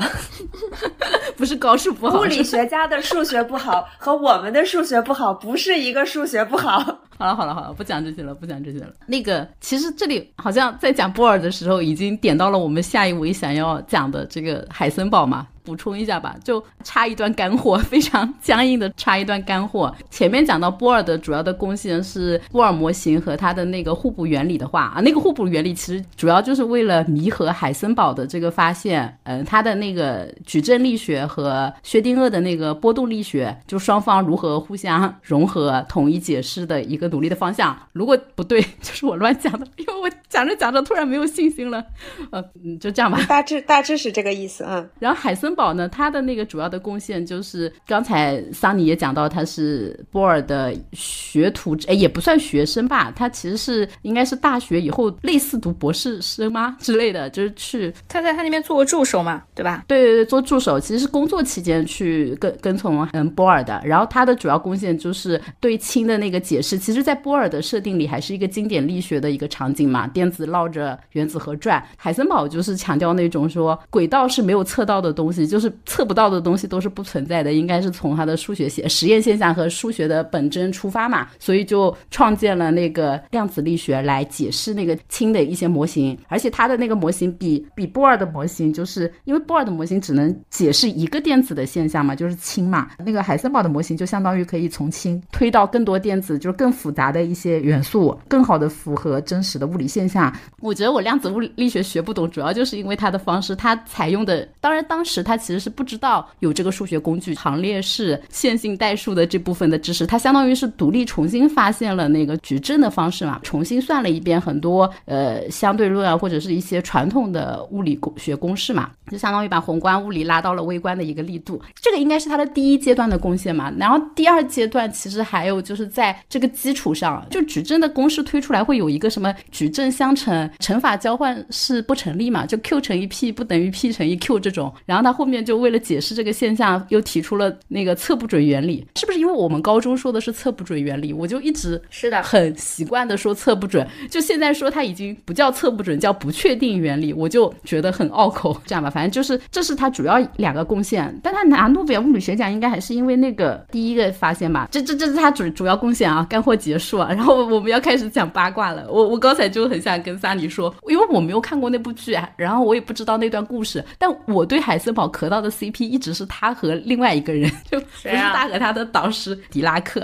[1.35, 6.79] 不是高数不好，物理学家的数学不好和我们的数学不好不是一个数学不好。
[7.19, 8.87] 好了好了好了，不讲这些了，不讲这些了。
[9.05, 15.47] 那个，其实这里好像在讲波尔的时候，已经点到了我们下一位想要讲的这个海森堡嘛。
[15.67, 19.93] 补充一下吧，就插一段干货， 非常僵硬的插一段干货。
[20.09, 37.77] 前面讲到波尔的主要的贡献是波尔模型和它的那个互补原理的话啊，那个互补原理其实主要就是为了弥合海森堡的这个发现，嗯，它的那个矩阵力学和薛定谔的那个波动力学，就双方如何互相融合、统一解释的一个努力的方向。
[37.91, 41.83] 如果不对，就是我乱讲的，因为我讲着讲着突然没有信心了。
[42.31, 42.41] 呃，
[42.79, 44.89] 就这样吧，大致大致是这个意思嗯。
[44.99, 45.56] 然后海森。
[45.57, 59.83] 堡呢，它的那个主要的贡献就是刚才桑尼也讲到，他是波尔的学徒，哎，也不算学生吧，他其实是应该是大学以后类似读博士生吗之类的，就是去 他在他那边做过助手嘛，对吧？
[59.87, 75.46] 对对对，做助手，其实是工作期间去跟跟从嗯波尔的，然后他的主要贡献就是对氢的那个解释，其实在波尔的设定里还是一个经典力学的一个场景嘛，电子绕着原子核转，海森堡就是强调那种说轨道是没有测到的东西。
[75.47, 100.33] 就是测不到的东西都是不存在的，应该是从它的数学现实验现象和数学的本真出发嘛，所以就创建了那个量子力学来解释那个氢的一些模型，而且它的那个模型比比波尔的模型，就是因为波尔的模型只能解释一个电子的现象嘛，就是氢嘛，那个海森堡的模型就相当于可以从氢推到更多电子，就是更复杂的一些元素，更好的符合真实的物理现象。
[100.59, 105.36] 我觉得我量子物理力学学不懂，主要就是因为它的方式，它采用的，当然当时它。
[105.37, 121.61] 其实是不知道有这个数学工具行列式线性代数的这部分的知识，它相当于是独立重新发现了那个矩阵的方式嘛，重新算了一遍很多呃相对论啊或者是一些传统的物理学公式嘛，就相当于把宏观物理拉到了微观的一个力度。
[121.79, 123.71] 这个应该是它的第一阶段的贡献嘛。
[123.77, 139.17] 然后第二阶段其实还有就是在这个基础上，就矩阵的公式推出来会有一个什么矩阵相乘乘法交换是不成立嘛，就 q 乘以 p 不等于 p 乘以 q 这种，然后它后面就为了解释这个现象，又提出了那个测不准原理，是不是？
[139.17, 143.85] 因为我们高中说的是测不准原理，我就一直是的，很习惯的说测不准。
[144.11, 148.55] 就现在说它已经不叫测不准，叫不确定原理，我就觉得很拗口。
[148.67, 151.19] 这样吧，反正就是这是他主要两个贡献。
[151.23, 154.67] 但他拿诺贝尔物理学奖，应该还是因为那个第一个发现吧？
[154.71, 156.25] 这这这是他主主要贡献啊！
[156.29, 157.09] 干货结束啊！
[157.09, 158.85] 然后我们要开始讲八卦了。
[158.91, 165.49] 我我刚才就很想跟萨尼说，因为我没有看过那部剧，然后我也不知道那段故事，但我对海森堡磕到的。
[165.49, 170.03] CP 一直是他和另外一个人， 就不是他和他的导师迪拉克。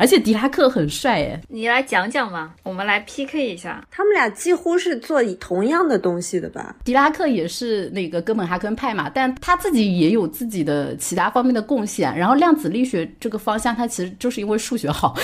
[0.00, 3.84] 而且迪拉克很帅哎，你来讲讲嘛，我们来 PK 一下。
[3.90, 6.76] 他们俩几乎是做同样的东西的吧？
[6.84, 12.16] 迪拉克也是那个哥本哈根派嘛，但他自己也有自己的其他方面的贡献。
[12.16, 15.16] 然后量子力学这个方向，他其实就是因为数学好，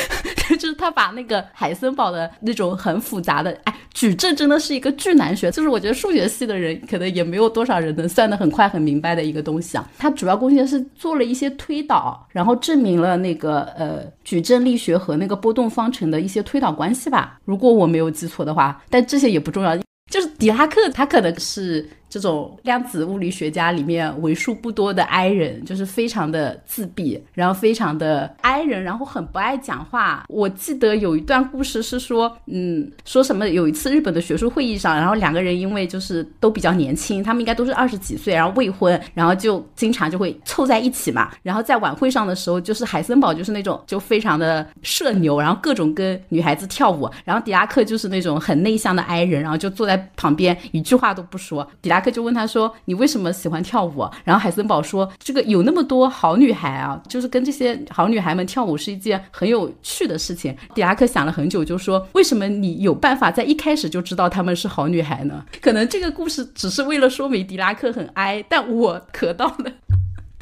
[0.58, 9.88] 就是他把那个海森堡的那种很复杂的，哎，矩阵真的是一个巨难学，就是我觉得数学系的人可能也没有多少人能算得很快很明白的一个东西啊。
[9.98, 14.64] 他主要贡献是做了一些推导，然后证明了那个呃矩阵。
[14.64, 19.76] 力学和那个波动方程的一些推导关系吧，如果我没有记错的话，但这些也不重要。
[20.10, 21.86] 就是狄拉克，他可能是。
[22.14, 30.24] 这种量子物理学家里面为数不多的 I 人，就是非常的自闭，然后非常的 I 人，然后很不爱讲话。
[30.28, 41.32] 我记得有一段故事是说，嗯，说什么有一次日本的学术会议上，然后两个人因为就是都比较年轻，他们应该都是二十几岁，然后未婚，然后就经常就会凑在一起嘛。
[41.42, 51.68] 然后在晚会上的时候，就是海森堡就是那种就非常的社牛，然后各种跟女孩子跳舞，然后迪拉克就是那种很内向的 I 人，然后就坐在旁边一句话都不说。
[51.82, 65.42] 迪拉克就问他说：“你为什么喜欢跳舞？”然后海森堡说：“这个有那么多好女孩啊，就是跟这些好女孩们跳舞是一件很有趣的事情。”迪拉克想了很久，就说：“为什么你有办法在一开始就知道她们是好女孩呢？
[65.62, 69.72] 可能这个故事只是为了说明迪拉克很 I，但我磕到了。”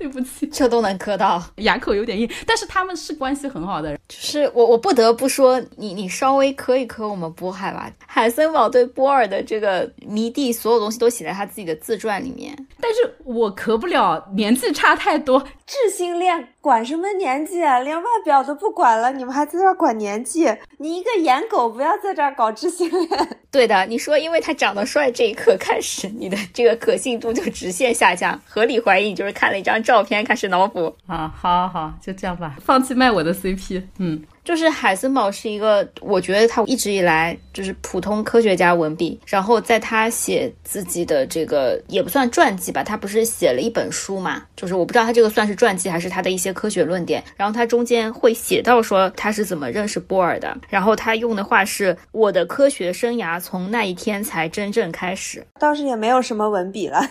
[0.02, 4.00] 对不起，这都能磕到，牙口有点硬，但是他们是关系很好的人。
[4.08, 7.88] 就是我，我不得不说，你你稍微磕一磕我们波海吧。
[8.04, 12.52] 海森堡对波尔的这个迷弟，所有东西都写在他自己的自传里面。
[12.80, 17.78] 但是我磕不了，年纪差太多，智性恋管什么年纪啊？
[17.78, 20.52] 连外表都不管了，你们还在这管年纪？
[20.78, 23.38] 你一个颜狗，不要在这儿搞智性恋。
[23.52, 29.91] 对的，你说因为他长得帅这一刻开始，你的这个可信度就直线下降，合理怀疑你就是看了一张照。
[29.92, 34.22] 照片开始脑补啊，好好好，就这样吧，放弃卖我的 CP，嗯。
[34.44, 57.00] 就是海森堡是一个，我觉得他一直以来就是普通科学家文笔，然后在他写自己的这个也不算传记吧，他不是写了一本书嘛，就是我不知道他这个算是传记还是他的一些科学论点，然后他中间会写到说他是怎么认识波尔的，然后他用的话是我的科学生涯从那一天才真正开始，倒是也没有什么文笔了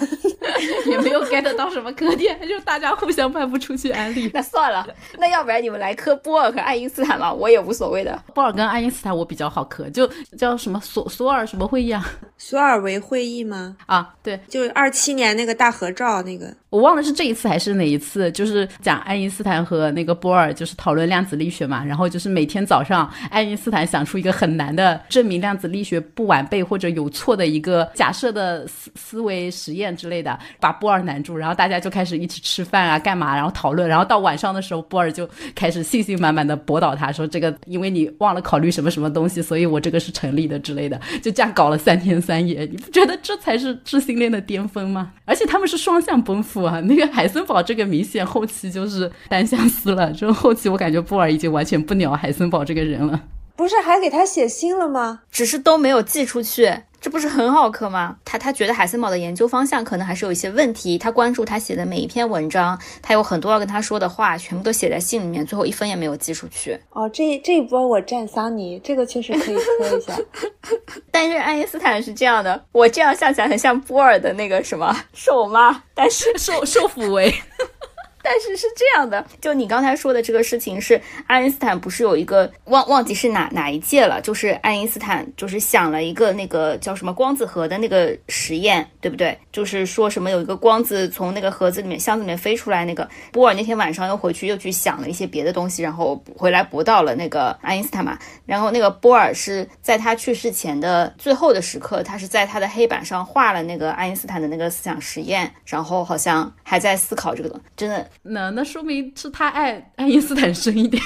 [0.86, 4.86] 也没有 get 到什么歌点，就大家互相卖不出去安利，那算了，
[5.17, 7.20] 那要不然你们来磕波尔和爱因斯坦。
[7.30, 8.17] 我也无所谓的。
[8.34, 12.09] 波尔跟爱因斯坦我比较好磕，就叫什么索索尔什么会议啊？
[12.38, 13.76] 索尔维会议吗？
[13.86, 16.53] 啊，对，就是二七年那个大合照那个。
[16.69, 21.84] 我忘了是这一次还是哪一次，就是讲爱因斯坦和那个波尔就是讨论量子力学嘛。
[21.84, 31.36] 然后就是每天早上，爱因斯坦想出一个很难的证明量子力学不完备或者有错的一个假设的思思维实验之类的，把波尔难住。
[31.36, 33.36] 然后大家就开始一起吃饭啊，干嘛？
[33.36, 33.88] 然后讨论。
[33.88, 42.68] 然后到晚上的时候，波尔就开始信心满满的驳倒他说：“这个因为你忘了考虑什么什么东西，所以我这个是成立的之类的。”就这样搞了三天三夜。
[42.72, 45.12] 你不觉得这才是智性恋的巅峰吗？
[45.26, 46.62] 而且他们是双向奔赴。
[46.64, 53.20] 啊，那个海森堡这个明显后期就是单相思了，就后期我感觉布尔已经完全不鸟海森堡这个人了。
[53.62, 55.20] 不是还给他写信了吗？
[55.32, 56.76] 只是都没有寄出去。
[56.99, 58.18] 这不是很好磕吗？
[58.26, 60.97] 他他觉得海森堡的研究方向可能还是有一些问题。
[60.97, 66.76] 他关注他写的每一篇文章，他有很多要跟他说的话，全部都写在信里面，最后一分也没有寄出去。
[66.89, 70.16] 哦，这这一波我占桑尼，这个确实可以磕一下。
[71.12, 77.32] 但是爱因斯坦是这样的，我这样想起来很像波尔的那个什么瘦妈，但是瘦瘦腹围。
[78.24, 84.22] 但是是这样的，就你刚才说的这个事情是爱因斯坦不是有一个忘忘记是哪哪一届了？
[84.22, 89.38] 就是爱因斯坦就是想了一个那个叫什么光子核的那个实验，对不对？
[89.51, 98.17] 就是说什么有一个光子从那个盒子里面箱子里面飞出来，那个波尔那天晚上又回去又去想了一些别的东西，然后回来驳到了那个爱因斯坦嘛。
[98.45, 108.07] 然后那个波尔是在他去世前的最后的时刻，他是在他的黑板上画了那个爱因斯坦的那个思想实验，然后好像还在思考这个东西，真的。
[108.24, 111.01] 那那说明是他爱爱因斯坦深一点。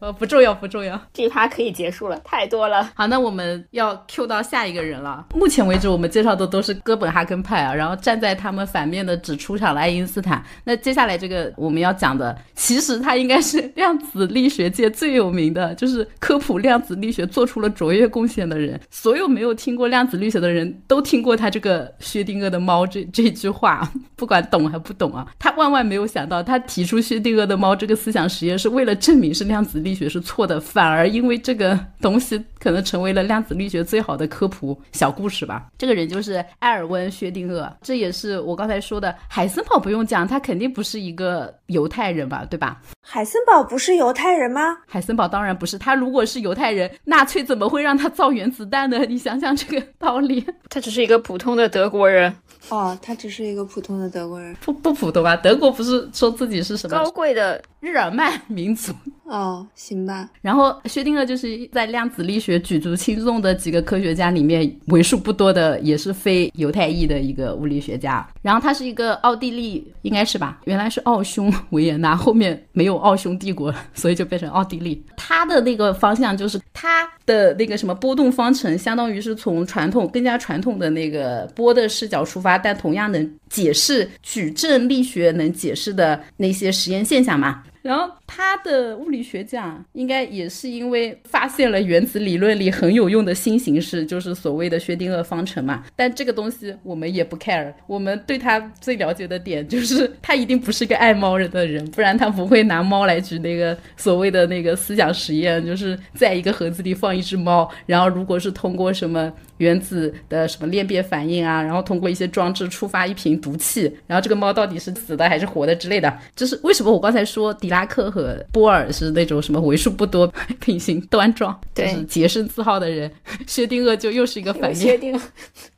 [0.00, 2.90] 呃，不重要，不重要，这一趴可以结束了，太多了。
[2.94, 5.26] 好，那我们要 Q 到下一个人了。
[5.34, 10.42] 目前为止，我们介绍的都是哥本哈根派啊，然后站在他们反面的只出场了爱因斯坦。
[10.64, 18.80] 那接下来这个我们要讲的，其实他应该是量子力学界最有名的，就是科普量子力学做出了卓越贡献的人。
[18.90, 23.86] 所有没有听过量子力学的人都听过他这个薛定谔的猫这这句话，
[24.16, 29.89] 不管懂还不懂啊，他万万没有想到，他提出薛定谔的猫这个思想实验是为了证明是量子力。
[29.90, 35.66] 力学是错的，反而因为这个东西可能成为了量子力学最好的科普小故事吧。
[35.76, 42.80] 这个人就是埃尔温·薛定谔，这也是我刚才说的海森堡不用讲，他肯定不是一个犹太人吧，对吧？
[43.02, 44.76] 海森堡不是犹太人吗？
[44.86, 49.04] 海森堡当然不是，他如果是犹太人，纳粹怎么会让他造原子弹呢？
[49.08, 52.32] 你想想这个道理，他只是一个普通的德国人。
[52.68, 55.34] 哦，他只是一个普通的德国人，不不普通吧？
[55.34, 58.92] 德国不是说自己是什么高贵的日耳曼民族？
[59.24, 60.28] 哦，行吧。
[60.42, 68.26] 然后薛定谔就是在量子力学举足轻重的几个科学家里面为数不多的，也是非犹太裔的一个物理学家。
[68.42, 70.60] 然后他是一个奥地利，应该是吧？
[70.64, 75.00] 原来是奥匈维也纳，后面没有奥匈帝国了，所以就变成奥地利。
[75.16, 87.62] 他的那个方向就是他的那个什么波动方程，相当于是从传统更加传统的那个波的视角出发，但同样能解释矩阵力学能解释的那些实验现象嘛。
[87.82, 95.84] 然后他的物理学奖应该也是因为发现了原子理论里很有用的新形式，就是所谓的薛定谔方程嘛。
[95.96, 120.26] 但这个东西我们也不 care，我们对他最了解的点就是他一定不是个爱猫人的人，不然他不会拿猫来举那个所谓的那个思想实验，就是在一个盒子里放一只猫，然后如果是通过什么原子的什么裂变反应啊，然后通过一些装置触发一瓶毒气，然后这个猫到底是死的还是活的之类的，就是为什么我刚才说迪拉克和波尔是那种什么为数不多
[120.60, 123.10] 品行端庄、就是洁身自好的人，
[123.46, 124.74] 薛定谔就又是一个反面。
[124.74, 125.22] 薛定谔，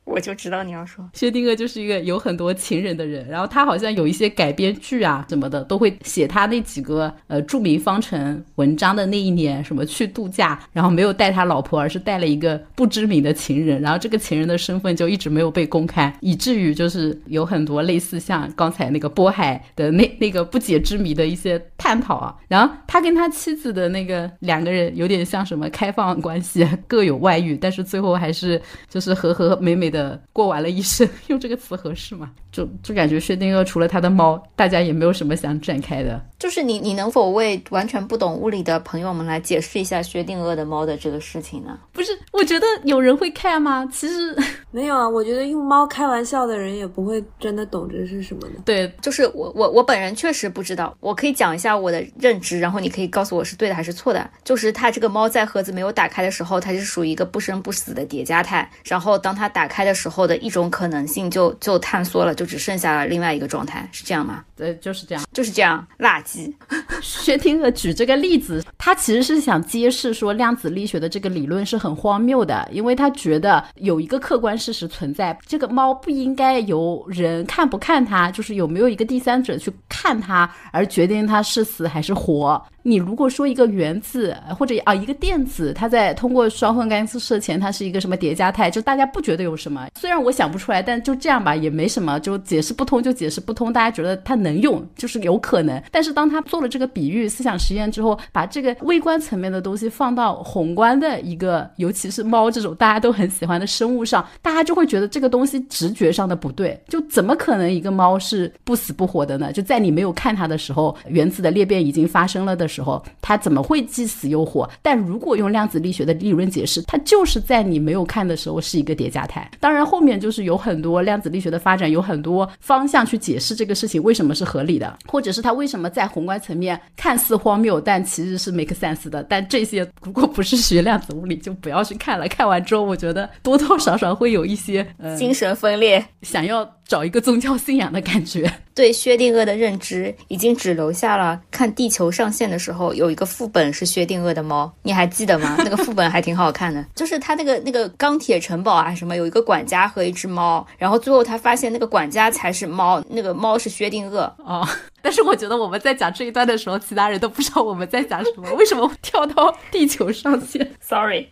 [0.05, 21.61] 我就知道你要说薛定谔就是一个有很多情人的人，然后他好像有一些改编剧啊什么的，都会写他那几个呃著名方程文章的那一年，什么去度假，然后没有带他老婆，而是带了一个不知名的情人，然后这个情人的身份就一直没有被公开，以至于就是有很多类似像刚才那个波海的那那个不解之谜的一些。
[21.83, 32.31] 探讨啊，然后他跟他妻子的那个两个人有点像什么开放关系，各有外遇，但是最后还是就是和和美美的过完了一生，用这个词合适吗？
[32.51, 36.21] 就就感觉薛定谔除了他的猫，大家也没有什么想展开的。
[36.37, 41.79] 就是你，你能否为完全不懂物理的朋友们来解释一下薛定谔的猫的这个事情呢？
[41.93, 43.87] 不是，我觉得有人会看吗？
[43.91, 44.35] 其实
[44.69, 48.49] 没有啊，我觉得用猫开玩笑的人也不会真的懂这是什么的。
[48.65, 54.29] 对，就是我我我本人确实不知道，我可以讲一下我的认知，然后你可以告诉我是对的还是错的。
[54.43, 64.43] 就是它这个猫在盒子没有打开的时候，它是属于一个不生不死的叠加态，然后当它打开的时候的一种可能性就就探缩了，就只剩下了另外一个状态，是这样吗？
[64.55, 66.53] 对，就是这样，就是这样，垃圾。
[67.01, 82.61] 薛定谔举这个例子，他其实是想揭示说量子力学的这个理论是很荒谬的，因为他觉得有一个客观事实存在，这个猫不应该由人看不看它，就是有没有一个第三者去看它而决定它是死还是活。
[82.85, 89.87] 你如果说一个原子或者啊一个电子，它在通过双缝干涉前，它是一个什么叠加态，就大家不觉得有什么。
[89.97, 93.71] 虽然我想不出来，但就这样吧，也没什么，就解释不通就解释不通。
[93.71, 95.81] 大家觉得它能用，就是有可能。
[95.91, 106.77] 但是当他做了这个比喻思想实验之后，把这个微观层面的东西放到宏观的一个，尤其是猫这种大家都很喜欢的生物上，大家就会觉得这个东西直觉上的不对。
[106.89, 109.53] 就怎么可能一个猫是不死不活的呢？
[109.53, 112.67] 就在你没有看它的时候，原子的裂变已经发生了的。
[112.73, 114.67] 时候，它怎么会既死又活？
[114.81, 119.47] 但如果用量子力学的理论解释，它就是在你没有看的时候是一个叠加态。
[119.59, 129.23] 当然，后面就是有很多量子力学的发展，有很多方向去解释这个事情为什么是合理的，或者是它为什么在宏观层面看似荒谬，但其实是 make sense 的。
[129.23, 132.27] 但这些如果不是学量子物理，就不要去看了。
[132.27, 138.51] 看完之后，我觉得多多少少会有一些呃精神分裂，想要找一个宗教信仰的感觉。
[138.75, 145.55] 对薛定谔的认知已经只留下了看地球上线的时候有一个副本是薛定谔的猫，你还记得吗？
[145.63, 154.67] 那个副本还挺好看的，就是他那个那个钢铁城堡啊什么，有一个管家和一只猫，然后最后他发现那个管家才是猫，那个猫是薛定谔哦。
[155.03, 161.27] 但是我觉得我们在讲这一段的时候，其他人都不知道我们在讲什么，为什么跳到地球上线？Sorry。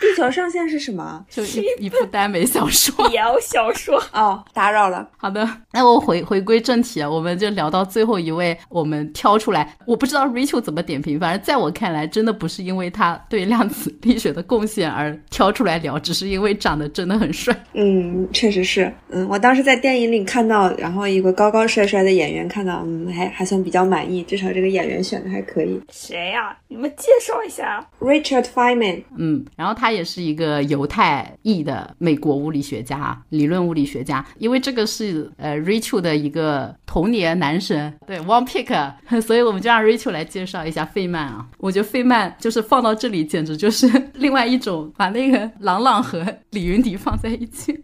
[0.00, 1.24] 地球上线是什么？
[1.30, 5.08] 就一一部耽美小说， 聊小说哦，打扰了。
[5.16, 9.74] 好的，那我回回归正题啊，我们就聊到最后一位，我们挑出来。
[9.86, 17.56] 我不知道 Rachel 怎么点评，反正在我看来，真的不是因为他对量子力学的贡献而挑出来聊，只是因为长得真的很帅。
[17.72, 18.92] 嗯，确实是。
[19.08, 25.80] 嗯，我当时在电影里看到，然后一个高高帅帅的演员，看到，嗯，还还算比较满意，至少这个演员选的还可以。
[25.90, 26.56] 谁呀？
[26.68, 27.86] 你们介绍一下。
[28.00, 29.02] Richard Feynman。
[29.16, 29.85] 嗯，然后他。
[29.86, 41.46] 他也是一个犹太裔的美国物理学家、理论物理学家，因为这个是呃 Rachel 的一个童年男神，对 One Pick， 所以我们就让 Rachel 来介绍一下费曼啊。
[41.58, 47.78] 我觉得费曼就是放到这里，简直就是 另外一种把那个朗朗和李云迪放在一起。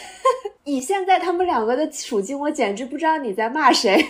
[0.64, 4.02] 以现在他们两个的处境，我简直不知道你在骂谁。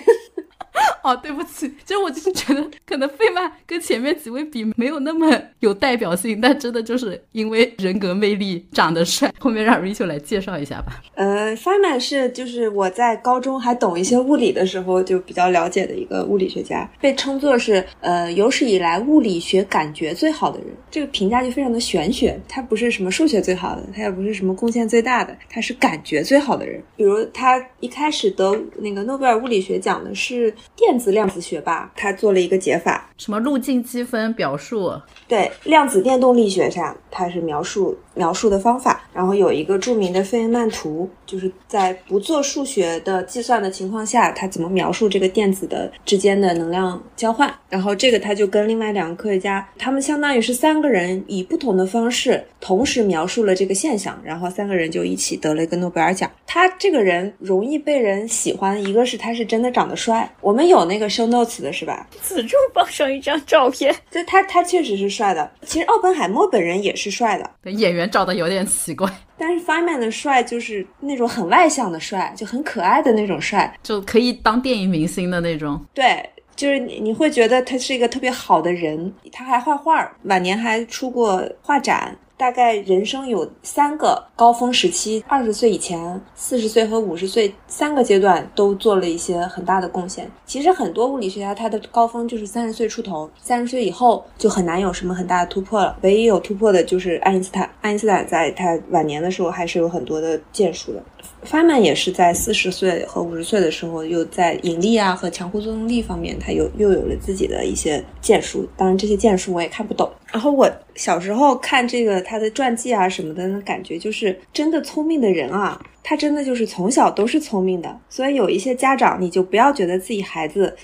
[1.03, 9.33] 哦，对不起，就我就是觉得，可能费曼跟前面几位比没有那么有代表性，但真的就是因为人格魅力、长得帅。
[9.39, 11.03] 后面让 Rachel 来介绍一下吧。
[11.15, 20.69] 呃，费曼是就是我在高中还懂一些物理的时候就比较了解的一个物理学家，被称作是呃有史以来物理学感觉最好的人。
[20.91, 26.83] 这个评价就非常的玄学，他不是什么数学最好的，他也不是什么贡献最大的，他是感觉最好的人。
[26.97, 34.93] 比如他一开始得那个诺贝尔物理学奖的是电子量子学吧，他做了一个解法，什么路径积分表述，
[35.29, 39.03] 对量子电动力学上，它是描述描述的方法。
[39.13, 47.53] 然后有一个著名的费曼图，就是在不做数学的计算的情况下，他怎么描述这个电子的之间的能量交换。
[47.69, 56.31] 然后这个他就跟另外两个科学家，他们相当于是三个人以不同的方式同时描述了这个现象，然后三个人就一起得了一个诺贝尔奖。
[56.47, 62.07] 他这个人容易被人喜欢，一个是他是真的长得帅，我们有那个 show notes 的是吧？
[62.23, 65.51] 此处放上一张照片，就他他确实是帅的。
[65.67, 69.11] 其实奥本海默本人也是帅的，演员长得有点奇怪。
[69.37, 75.85] 但是 Feynman 的帅就是那种很外向的帅，就很可爱的那种帅，就可以当电影明星的那种。
[75.93, 76.25] 对，
[76.55, 82.17] 就是你你会觉得他是一个特别好的人，他还画画，晚年还出过画展。
[82.37, 90.29] 大概人生有三个高峰时期：二十岁以前、四十岁和五十岁三个阶段都做了一些很大的贡献。
[90.45, 95.97] 其实很多物理学家他的高峰就是三十岁出头，三十岁以后就很难有什么很大的突破了。
[96.03, 97.71] 唯一有突破的就是爱因斯坦。
[97.81, 101.03] 爱因斯坦在他晚年的时候还是有很多的建树的。
[101.43, 108.69] 费曼也是在四十岁和五十岁的时候，又在引力啊和强互作用力方面，他又又有了自己的一些建树。
[108.77, 110.11] 当然，这些建树我也看不懂。
[110.33, 118.01] 然后我小时候看这个他的传记啊什么的，那感觉就是真的聪明的人啊，他真的就是从小都是聪明的。
[118.09, 120.75] 所以有一些家长，你就不要觉得自己孩子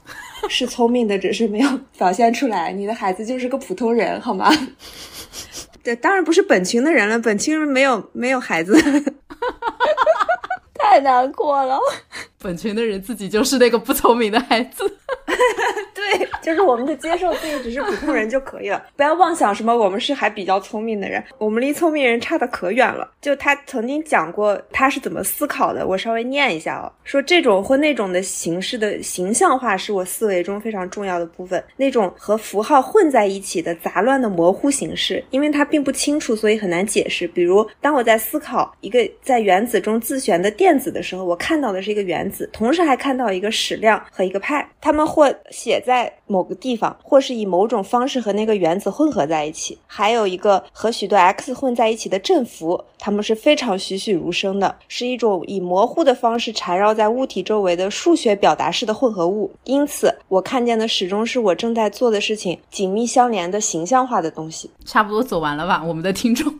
[0.48, 4.50] 是聪明的，只是没有表现出来，你的孩子就是个普通人，好吗？
[5.82, 8.78] 对，当然不是本群的人了，本群没有没有孩子。
[10.90, 11.78] 太难过了，
[12.42, 14.84] 本群的人自己就是那个不聪明的孩子。
[15.94, 23.08] 对，就是我们就接受自己只是普通人就可以了，不要妄想什么我们是还比较聪明的人，我们离聪明人差的可远了。
[23.20, 37.28] 就他曾经讲过他是怎么思考的，我稍微念一下哦，说这种或那种的形式的形象化是我思维中非常重要的部分，那种和符号混在一起的杂乱的模糊形式，因为它并不清楚，所以很难解释。
[37.28, 49.78] 比如当我在思考一个在原子中自旋的电子的时候，我看到的是一个原子，同时还看到一个矢量和一个派，它们或写在某个地方，或是以某种方式和那个原子混合在一起。
[49.86, 59.50] 还有一个和许多 x 混在一起的振幅，它们是非常栩栩如生的，是一种以模糊的方式缠绕在物体周围的数学表达式的混合物。
[59.64, 64.70] 因此，我看见的始终是我正在做的事情紧密相连的形象化的东西。
[64.84, 66.54] 差不多走完了吧，我们的听众。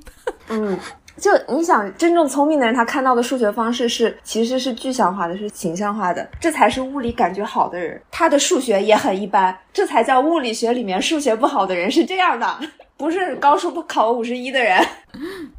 [0.49, 0.79] 嗯。
[1.21, 8.01] 就你想，真正聪明的人，他看到的数学方式是其实是具象化的，是形象化的，这才是物理感觉好的人。
[8.11, 12.59] 他的数学也很一般，这才叫物理学里面数学不好的人是这样的，
[12.97, 14.83] 不是高数不考五十一的人。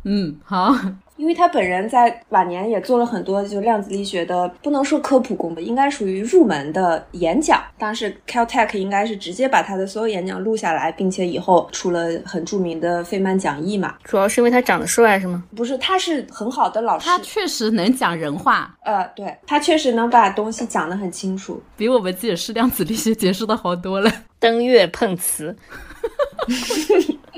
[0.03, 0.75] 嗯，好。
[1.21, 7.61] 因为他本人在晚年也做了很多就量子力学的，不能说科普工吧，应该属于入门的演讲。
[7.77, 13.93] 当时 Caltech 应该是直接把他的所有演讲录下来，并且以后出了很著名的费曼讲义嘛。
[14.03, 15.43] 主要是因为他长得帅是吗？
[15.55, 18.75] 不是，他是很好的老师，他确实能讲人话。
[18.83, 24.11] 呃，对他确实能把东西讲得很清楚，比我们解释量子力学解释的好多了。
[24.39, 25.55] 登月碰瓷。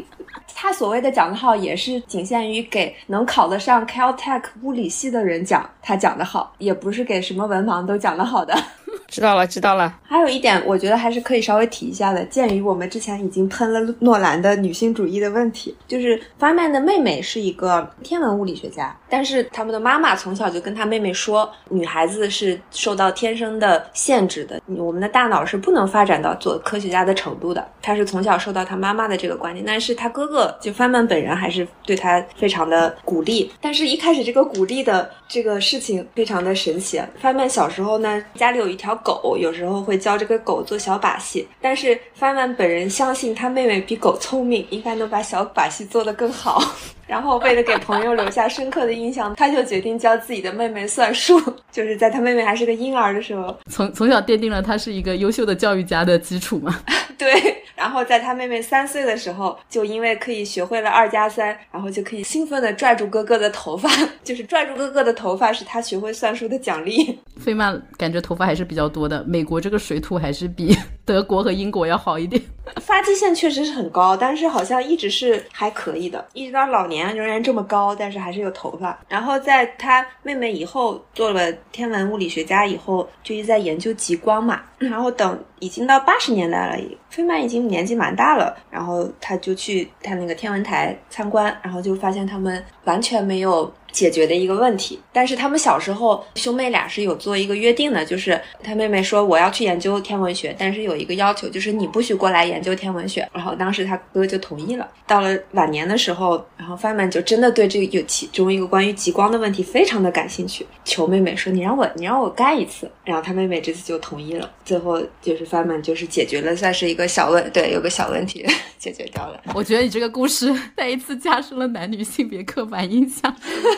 [0.64, 8.56] 他所谓的讲得好，也是仅限于给能考得上 Caltech 物理系的人讲，他讲得好，也不是给什么文盲都讲得好的。
[9.08, 10.00] 知道了，知道了。
[10.04, 12.24] 还有一点，我觉得还是可以稍微提一下的。
[12.26, 27.68] 鉴于我们之前已经喷了诺兰的女性主义的问题，就是法曼的妹妹是一个天文物理学家，但是他们的妈妈从小就跟他妹妹说，女孩子是受到天生的限制的，我们的大脑是不能发展到做科学家的程度的。
[27.82, 33.52] 他是从小受到他妈妈的这个观念，但是他哥哥就范曼本人还是对他非常的鼓励。
[33.62, 37.02] 但是一开始这个鼓励的这个事情非常的神奇。
[37.20, 38.94] 范曼小时候呢，家里有一条。
[39.04, 46.62] 狗有时候会教这个狗做小把戏，但是范范本人相信他妹妹比狗聪明，应该能把小把戏做得更好。
[47.06, 51.40] 然后为了给朋友留下深刻的印象，他就决定教自己的妹妹算术，
[51.72, 56.80] 就是在他妹妹还是个婴儿的时候，从从小奠定了他是一个优秀的教育家的基础嘛。
[57.18, 63.90] 对，然后在他妹妹三岁的时候，就因为可以学会了二加三，然后就可以兴奋地拽住哥哥的头发，
[64.24, 67.20] 就是拽住哥哥的头发是他学会算术的奖励。
[67.40, 72.42] 费曼感觉头发还是比较多的，美国这个水土还是比 德国和英国要好一点。
[72.82, 78.98] 发际线确实是很高，但是好像一直是还可以的，一直到老年仍然这么高，但是还是有头发。
[79.10, 84.62] 然后在他妹妹以后做了天文物理学家以后，就一直在研究极光嘛。
[84.78, 86.78] 然后等已经到八十年代了，
[87.14, 93.72] 费曼已经年纪蛮大了，然后他就去他那个天文台参观，然后就发现他们完全没有。
[93.94, 103.26] 解决的一个问题，但是他们小时候兄妹俩是有做一个约定的，就是他妹妹说我要去研究天文学，但是有一个要求，就是你不许过来研究天文学。
[103.32, 104.90] 然后当时他哥就同意了。
[105.06, 112.90] 到了晚年的时候，然后范曼就真的对这个有其中一个关于极光的问题非常的感兴趣，求妹妹说你让我你让我干一次。
[113.06, 114.50] 然后他妹妹这次就同意了。
[114.66, 118.44] 最后就是范曼就是解决了，算是一个小问，对，有个小问题
[118.80, 119.40] 解决掉了。
[119.54, 123.36] 我觉得你这个故事 再一次加深了男女性别刻板印象。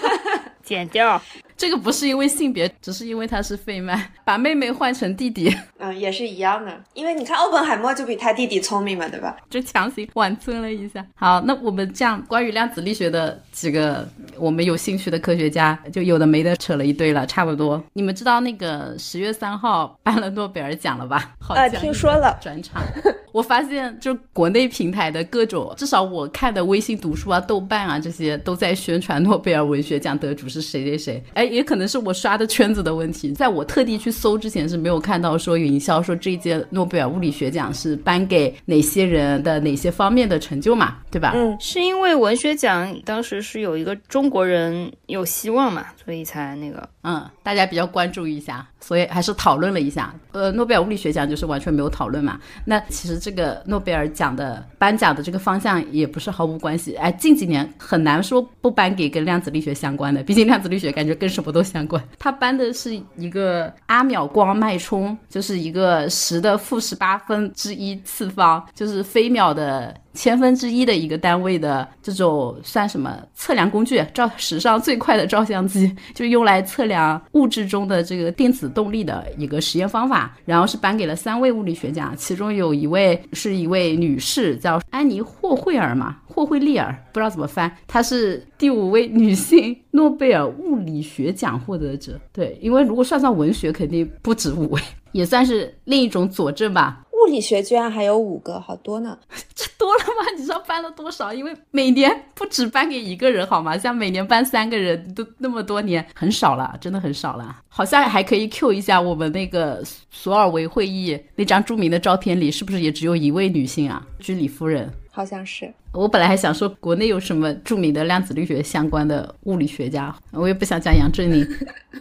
[0.64, 1.22] 剪掉。
[1.58, 5.50] 这个不是因为性别，只是因为他是费曼，把妹妹换成弟弟，
[5.80, 6.84] 嗯，也是一样的。
[6.94, 9.38] 因为你看，奥本海默就比他弟弟聪明嘛，对吧？
[9.50, 11.06] 就强行挽尊了一下。
[11.16, 14.06] 好，那我们这样关于量子力学的几个
[14.38, 17.82] 我们有兴趣的科学家，就有的没的扯了一堆了，差不多。
[17.94, 21.36] 你们知道那个十月三号颁了诺贝尔奖了吧？
[21.48, 22.38] 啊，听说了。
[22.42, 22.84] 转场，
[23.32, 31.24] 我发现就国内平台的各种，至少我看的微信读书啊、豆瓣啊这些，都在宣传诺贝尔文学奖得主是谁谁谁。
[31.34, 31.45] 哎。
[31.46, 41.32] 也可能是我刷的圈子的问题，在我特地去搜之前是没有看到说有营销说这一届诺贝尔物理学奖是颁给哪些人的哪些方面的成就嘛，对吧？
[41.36, 50.14] 嗯，是因为文学奖当时是有一个中国人有希望嘛，所以才那个，嗯，大家比较关注一下，所以还是讨论了一下。
[50.32, 52.40] 呃，诺贝尔物理学奖就是完全没有讨论嘛。
[52.66, 56.96] 那其实这个诺贝尔奖的颁奖的这个方向也不是毫无关系。
[56.96, 62.02] 哎，近几年很难说不颁给跟量子力学相关的，毕竟量子力学感觉更什么都相关。
[62.18, 69.94] 他颁的是一个阿秒光脉冲，就是一个十的负十八分之一次方，就是飞秒的。
[70.16, 74.02] 千分之一的一个单位的这种算什么测量工具？
[74.14, 80.34] 照史上最快的照相机，就用来测量物质中的这个电子动力的一个实验方法。
[80.46, 87.72] 然后是颁给了三位物理学奖，其中有一位是一位女士，叫安妮霍惠尔嘛，霍惠利尔，不知道怎么翻。
[87.88, 92.20] 她是第五位女性诺贝尔物理学奖获得者。
[92.34, 94.82] 对，因为如果算上文学，肯定不止五位，
[95.14, 97.04] 也算是另一种佐证吧。
[97.14, 99.18] 物理学居然还有五个，好多呢！
[99.56, 100.30] 这多了吗？
[100.38, 101.34] 你知道颁了多少？
[101.34, 103.78] 因为每年不止颁给一个人，好吗？
[103.78, 107.62] 像每年颁三个人，都那么多年，很少了，真的很少了。
[107.70, 109.82] 好像还可以 Q 一下我们那个
[110.12, 114.06] 索尔维会议那张著名的照片里，是不是也只有一位女性啊？
[114.20, 115.74] 居里夫人，好像是。
[115.94, 121.48] 我本来还想说国内有什么著名的量子力学相关的物理学家，我也不想讲杨振宁。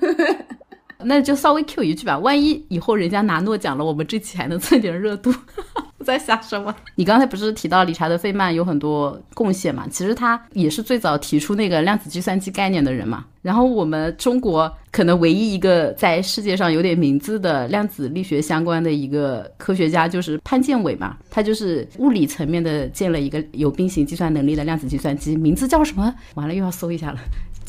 [1.05, 5.33] 那就稍微 Q 一句吧，万一以后人家拿诺奖了，我们这期还能蹭点热度。
[5.99, 6.75] 我在想什么？
[6.97, 9.87] 你刚才不是提到理查德费曼有很多贡献嘛？
[9.91, 13.25] 其实他也是最早提出那个量子计算机概念的人嘛。
[13.41, 26.15] 然后我们中国可能唯一一个在世界上有点名字的量子力学相关的一个科学家就是潘建伟嘛，他就是物理层面的建了一个有并行计算能力的量子计算机，名字叫什么？
[26.35, 27.19] 完了又要搜一下了。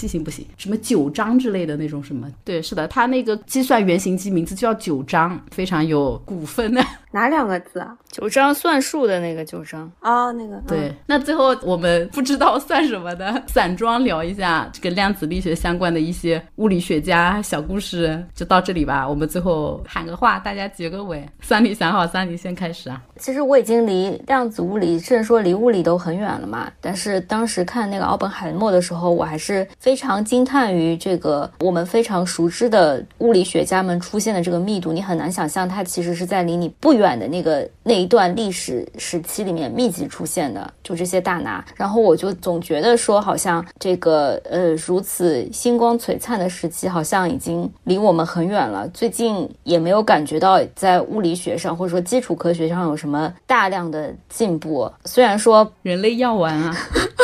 [0.05, 2.31] 记性不行，什么九章之类的那种什么？
[2.43, 6.85] 对，是的，他那个计算原型机名字就叫九章，非常有古风的。
[7.11, 7.95] 哪两个字啊？
[8.11, 10.61] 九章算术的那个九章啊，那个。
[10.67, 19.07] 对，那最后我们不知道算什么的，散装聊一下这个量子力学相关的一些物理学家小故事，就到这里吧。
[19.07, 21.25] 我们最后喊个话，大家结个尾。
[21.41, 23.01] 三里想好，三里先开始啊。
[23.17, 26.69] 其实我已经离量子物理，甚至说离物理都很远了嘛。
[26.81, 29.65] 但是当时看那个奥本海默的时候，我还是。
[29.79, 41.63] 非非常惊叹于这个我们非常熟知的物理学家们出现的这个密度，你很难想象它其实是在离你不远的那个那一段历史时期里面密集出现的，就这些大拿。
[41.77, 48.85] 然后我就总觉得说，好像这个呃如此星光璀璨的时期，好像已经离我们很远了。
[48.89, 54.91] 最近也没有感觉到在物理学上或者说基础科学上有什么大量的进步。
[55.05, 56.75] 虽然说人类药丸啊。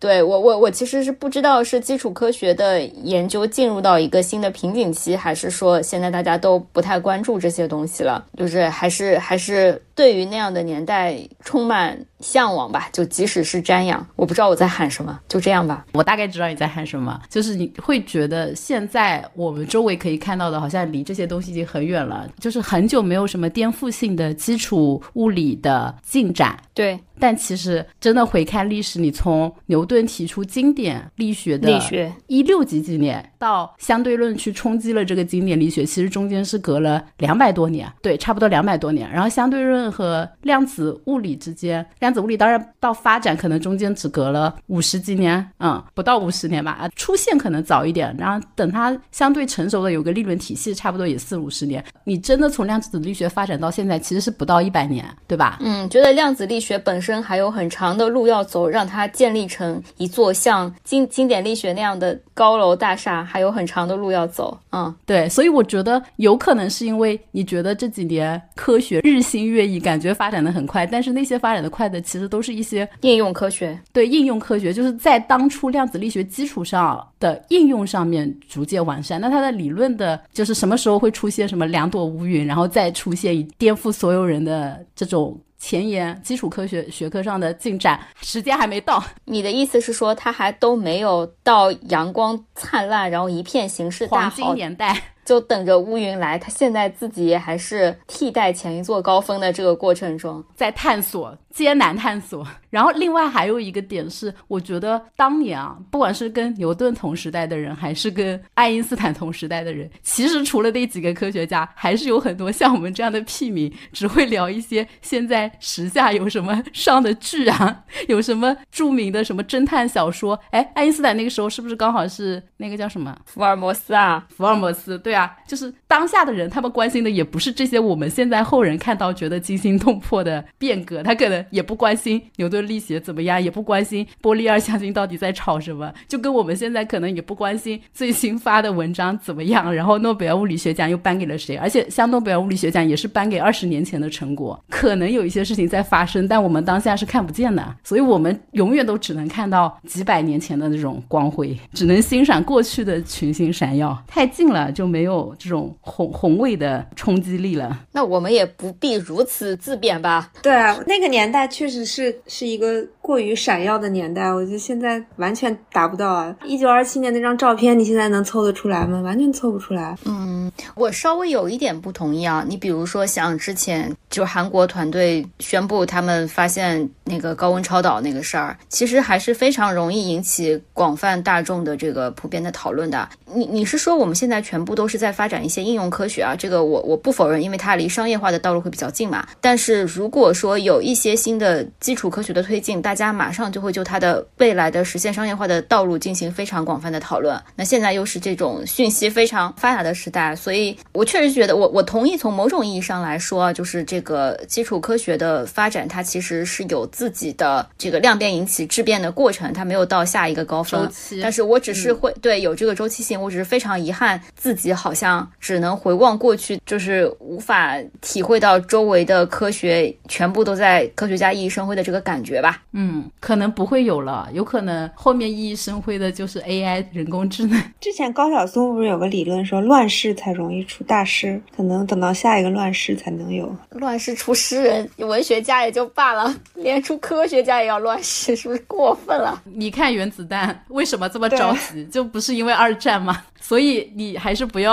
[0.00, 9.80] 对我，我我其实是不知道是基础科学的研究进入到一个新的瓶颈期，还是说现在大家都不太关注这些东西了，就是还是还是。
[10.00, 12.88] 对于那样的年代充满向往吧。
[12.90, 15.84] 就即使是瞻仰，我不知道我在喊什么，就这样吧。
[15.92, 26.58] 我大概知道你在喊什么，就是你会觉得现在我们周围可以看到的，好像离这些东西已经很远了，就是很久没有什么颠覆性的基础物理的进展。
[26.72, 26.98] 对。
[27.22, 39.06] 但其实真的回看历史，你从牛顿提出经典力学的力学一六几几年，到相对论去冲击了这个经典力学，其实中间是隔了两百多年，对，差不多两百多年。
[39.10, 48.14] 然后相对论和量子物理之间，量子物理当然到发展可能中间只隔了五十几年，嗯，不到五十年吧，啊，出现可能早一点。
[48.18, 51.84] 然后等它相对成熟的有个理论体系，差不多也四五十年。
[52.04, 55.58] 你真的从量子力学发展到现在，其实是不到一百年，对吧？
[55.60, 57.10] 嗯，觉得量子力学本身。
[57.20, 64.56] 还有很长的路要走，让它建立成一座像经经典力学那样的高楼大厦，还有很长的路要走。
[64.70, 73.78] 嗯，对，所以我觉得有可能是因为你觉得这几年科学日新月异，感觉发展的很快，但是那些发展的快的，其实都是一些应用科学。
[73.92, 79.20] 对，应用科学就是在当初量子力学基础上的应用上面逐渐完善。
[79.20, 85.38] 那它的理论的，就是什么时候会出现什么两朵乌云，然后再出现以颠覆所有人的这种。
[85.62, 89.04] 前沿基础科学学科上的进展，时间还没到。
[89.26, 94.98] 你的意思是说，它还都没有到阳光灿烂，然后一片形势大好年代。
[95.30, 102.44] 就等着乌云来，他现在自己还是替代前一座高峰的这个过程中，在探索，艰难探索。
[102.68, 120.36] 然后另外还有一个点是，我觉得当年啊，不管是跟牛顿同时代的人，还是跟爱因斯坦同时代的人，其实除了那几个科学家，还是有很多像我们这样的屁民，只会聊一些现在时下有什么上的剧啊，有什么著名的什么侦探小说。
[120.50, 124.26] 哎，爱因斯坦那个时候是不是刚好是那个叫什么福尔摩斯啊？
[124.36, 125.10] 福尔摩斯，对。
[125.10, 125.14] 对
[125.46, 154.99] 就是当下的人，他们关心的也不是这些我们现在后人看到觉得惊心动魄的变革，他可能也不关心牛顿力学怎么样，也不关心波粒二象性到底在吵什么，就跟我们现在可能也不关心最新发的文章怎么样，然后诺贝尔物理学奖又颁给了谁，而且像诺贝尔物理学奖也是颁给二十年前的成果，可能有一些事情在发生，但我们当下是看不见的，所以我们永远都只能看到几百年前的那种光辉，只能欣赏过去的群星闪耀，太近了就没。
[155.00, 160.30] 没有这种宏宏伟的冲击力了，那我们也不必如此自贬吧？
[160.42, 166.36] 对啊，那个年代确实是是一个过于闪耀的年代，我觉得现在完全达不到啊！
[166.44, 169.00] 一九二七年那张照片，你现在能凑得出来吗？
[169.00, 169.96] 完全凑不出来。
[170.04, 172.44] 嗯，我稍微有一点不同意啊。
[172.46, 183.08] 你比如说，像之前就韩国团队宣布他们发现那个高温超导那个事儿，其实还是非常容易引起广泛大众的这个普遍的讨论的。
[183.32, 189.24] 你你是说我们现在全部都是在发展一些应用科学啊，这个我我不否认，因为它离商业化的道路会比较近嘛。
[189.40, 197.40] 但是如果说有一些新的基础科学的推进，大家马上就会就它的未来的实现商业化的道路进行非常广泛的讨论。
[197.54, 210.90] 那现在又是这种讯息非常发达的时代，所以我确实觉得，我我同意从某种意义上来说，就是这个基础科学的发展，它其实是有自己的这个量变引起质变的过程，它没有到下一个高峰。
[211.22, 214.70] 但是我只是会对有这个周期性，我只是非常遗憾自己。
[214.80, 222.62] 好像只能回望过去，就是无法体会到周围的科学全部都在科学家熠熠生辉的这个感觉吧？
[222.72, 227.62] 嗯，可能不会有了，有可能后面熠熠生辉的就是 AI 人工智能。
[227.78, 239.42] 之前高晓松不是有个理论说，乱世才容易出大师，可能等到下一个乱世才能有乱世出诗人、文学家也就罢了，连出科学家也要乱世，是不是过分了？
[239.44, 241.84] 你看原子弹为什么这么着急？
[241.86, 243.22] 就不是因为二战吗？
[243.42, 244.69] 所以你还是不要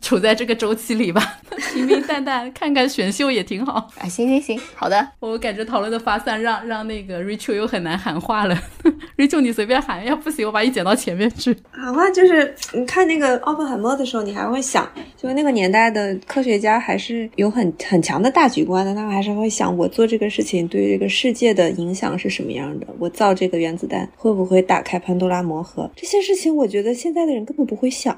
[0.00, 1.22] 处在这个周期里吧，
[1.72, 3.90] 平平淡淡看看选秀也挺好。
[3.98, 5.08] 啊，行行行，好的。
[5.20, 8.56] 我感觉讨论的发散，让让那个 Rachel 又很难喊话了。
[9.16, 11.56] Rachel，你随便喊，要不行我把你剪到前面去。
[11.70, 22.86] 喊话就是你看那个奥本海默的时候，你还会想，就是那个年代的科学家还是有很很强的大局观的，他们还是会想，我做这个事情对这个世界的影响是什么样的？
[22.98, 25.90] 我造这个原子弹会不会打开潘多拉魔盒？
[25.96, 28.16] 这些事情，我觉得现在的人根本不会想。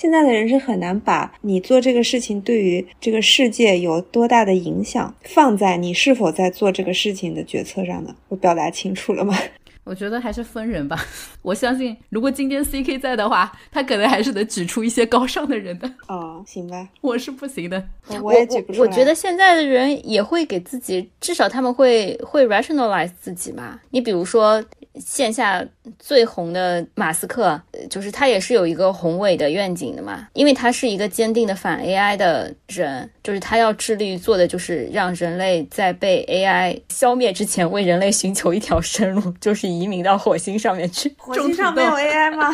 [0.00, 8.14] 现在的人是很难把你做这个事情对于这个世界有多大的影响放在你是否在做这个事情的决策上的？
[8.28, 9.36] 我表达清楚了吗？
[9.84, 11.04] 我觉得还是分人吧。
[11.42, 15.90] 我相信，如果今天 C K 在的话，他可能还是能举出一些高尚的人的。
[16.08, 17.84] 哦，行吧，我是不行的，
[18.22, 18.88] 我也举不出来。
[18.88, 23.78] 我觉得现在的人也会给自己，至少他们会会 rationalize 自己嘛。
[23.90, 24.64] 你比如说。
[24.96, 25.64] 线下
[25.98, 41.14] 最红的马斯克，就是他也是有一个宏伟的愿景的嘛，因为他是一个坚定的反 AI 的人，就是他要致力于做的就是让人类在被 AI 消灭之前，为人类寻求一条生路，就是移民到火星上面去。
[41.16, 42.50] 火星上没有 AI 吗？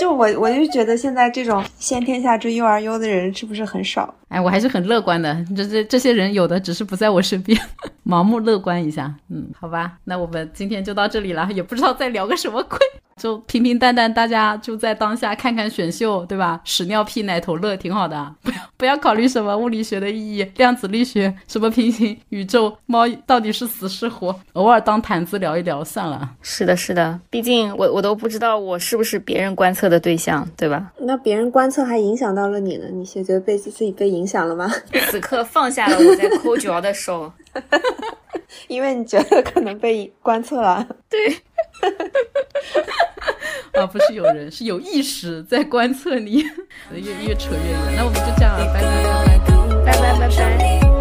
[0.00, 4.14] 就我，我就觉得现在这种先天下之忧而忧的人是不是很少？
[4.28, 5.44] 哎，我还是很乐观的。
[5.56, 7.58] 这这这些人有的只是不在我身边，
[8.04, 9.14] 盲目乐观一下。
[9.30, 12.78] 嗯，好吧，那我们今天就到这里了，也不知道再聊个什么鬼。
[13.16, 16.60] 就平平淡淡，大家就在当下看看选秀，对吧？
[16.64, 26.28] 屎尿屁奶头乐挺好的，不要不要考虑什么物理学的意义、量子力学、什么平行宇宙、猫到底是死是活，偶尔当谈资聊一聊算了。
[26.42, 30.92] 是的，是的，毕竟我我都不知道我是不是别人观测的对象，对吧？
[30.98, 32.86] 那别人观测还影响到了你呢？
[32.92, 34.68] 你觉得被自己被影响了吗？
[35.10, 37.32] 此刻放下了我在抠脚的手，
[38.68, 40.86] 因为你觉得可能被观测了。
[41.08, 41.36] 对。
[43.74, 46.44] 啊，不是有人，是有意识在观测你，
[46.92, 47.96] 越越扯越远。
[47.96, 49.38] 那我们就这样了，拜拜拜
[49.84, 50.93] 拜，拜拜拜拜。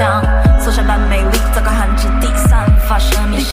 [0.00, 0.22] down，
[0.82, 3.44] 般美丽，糟糕寒之地散发生命。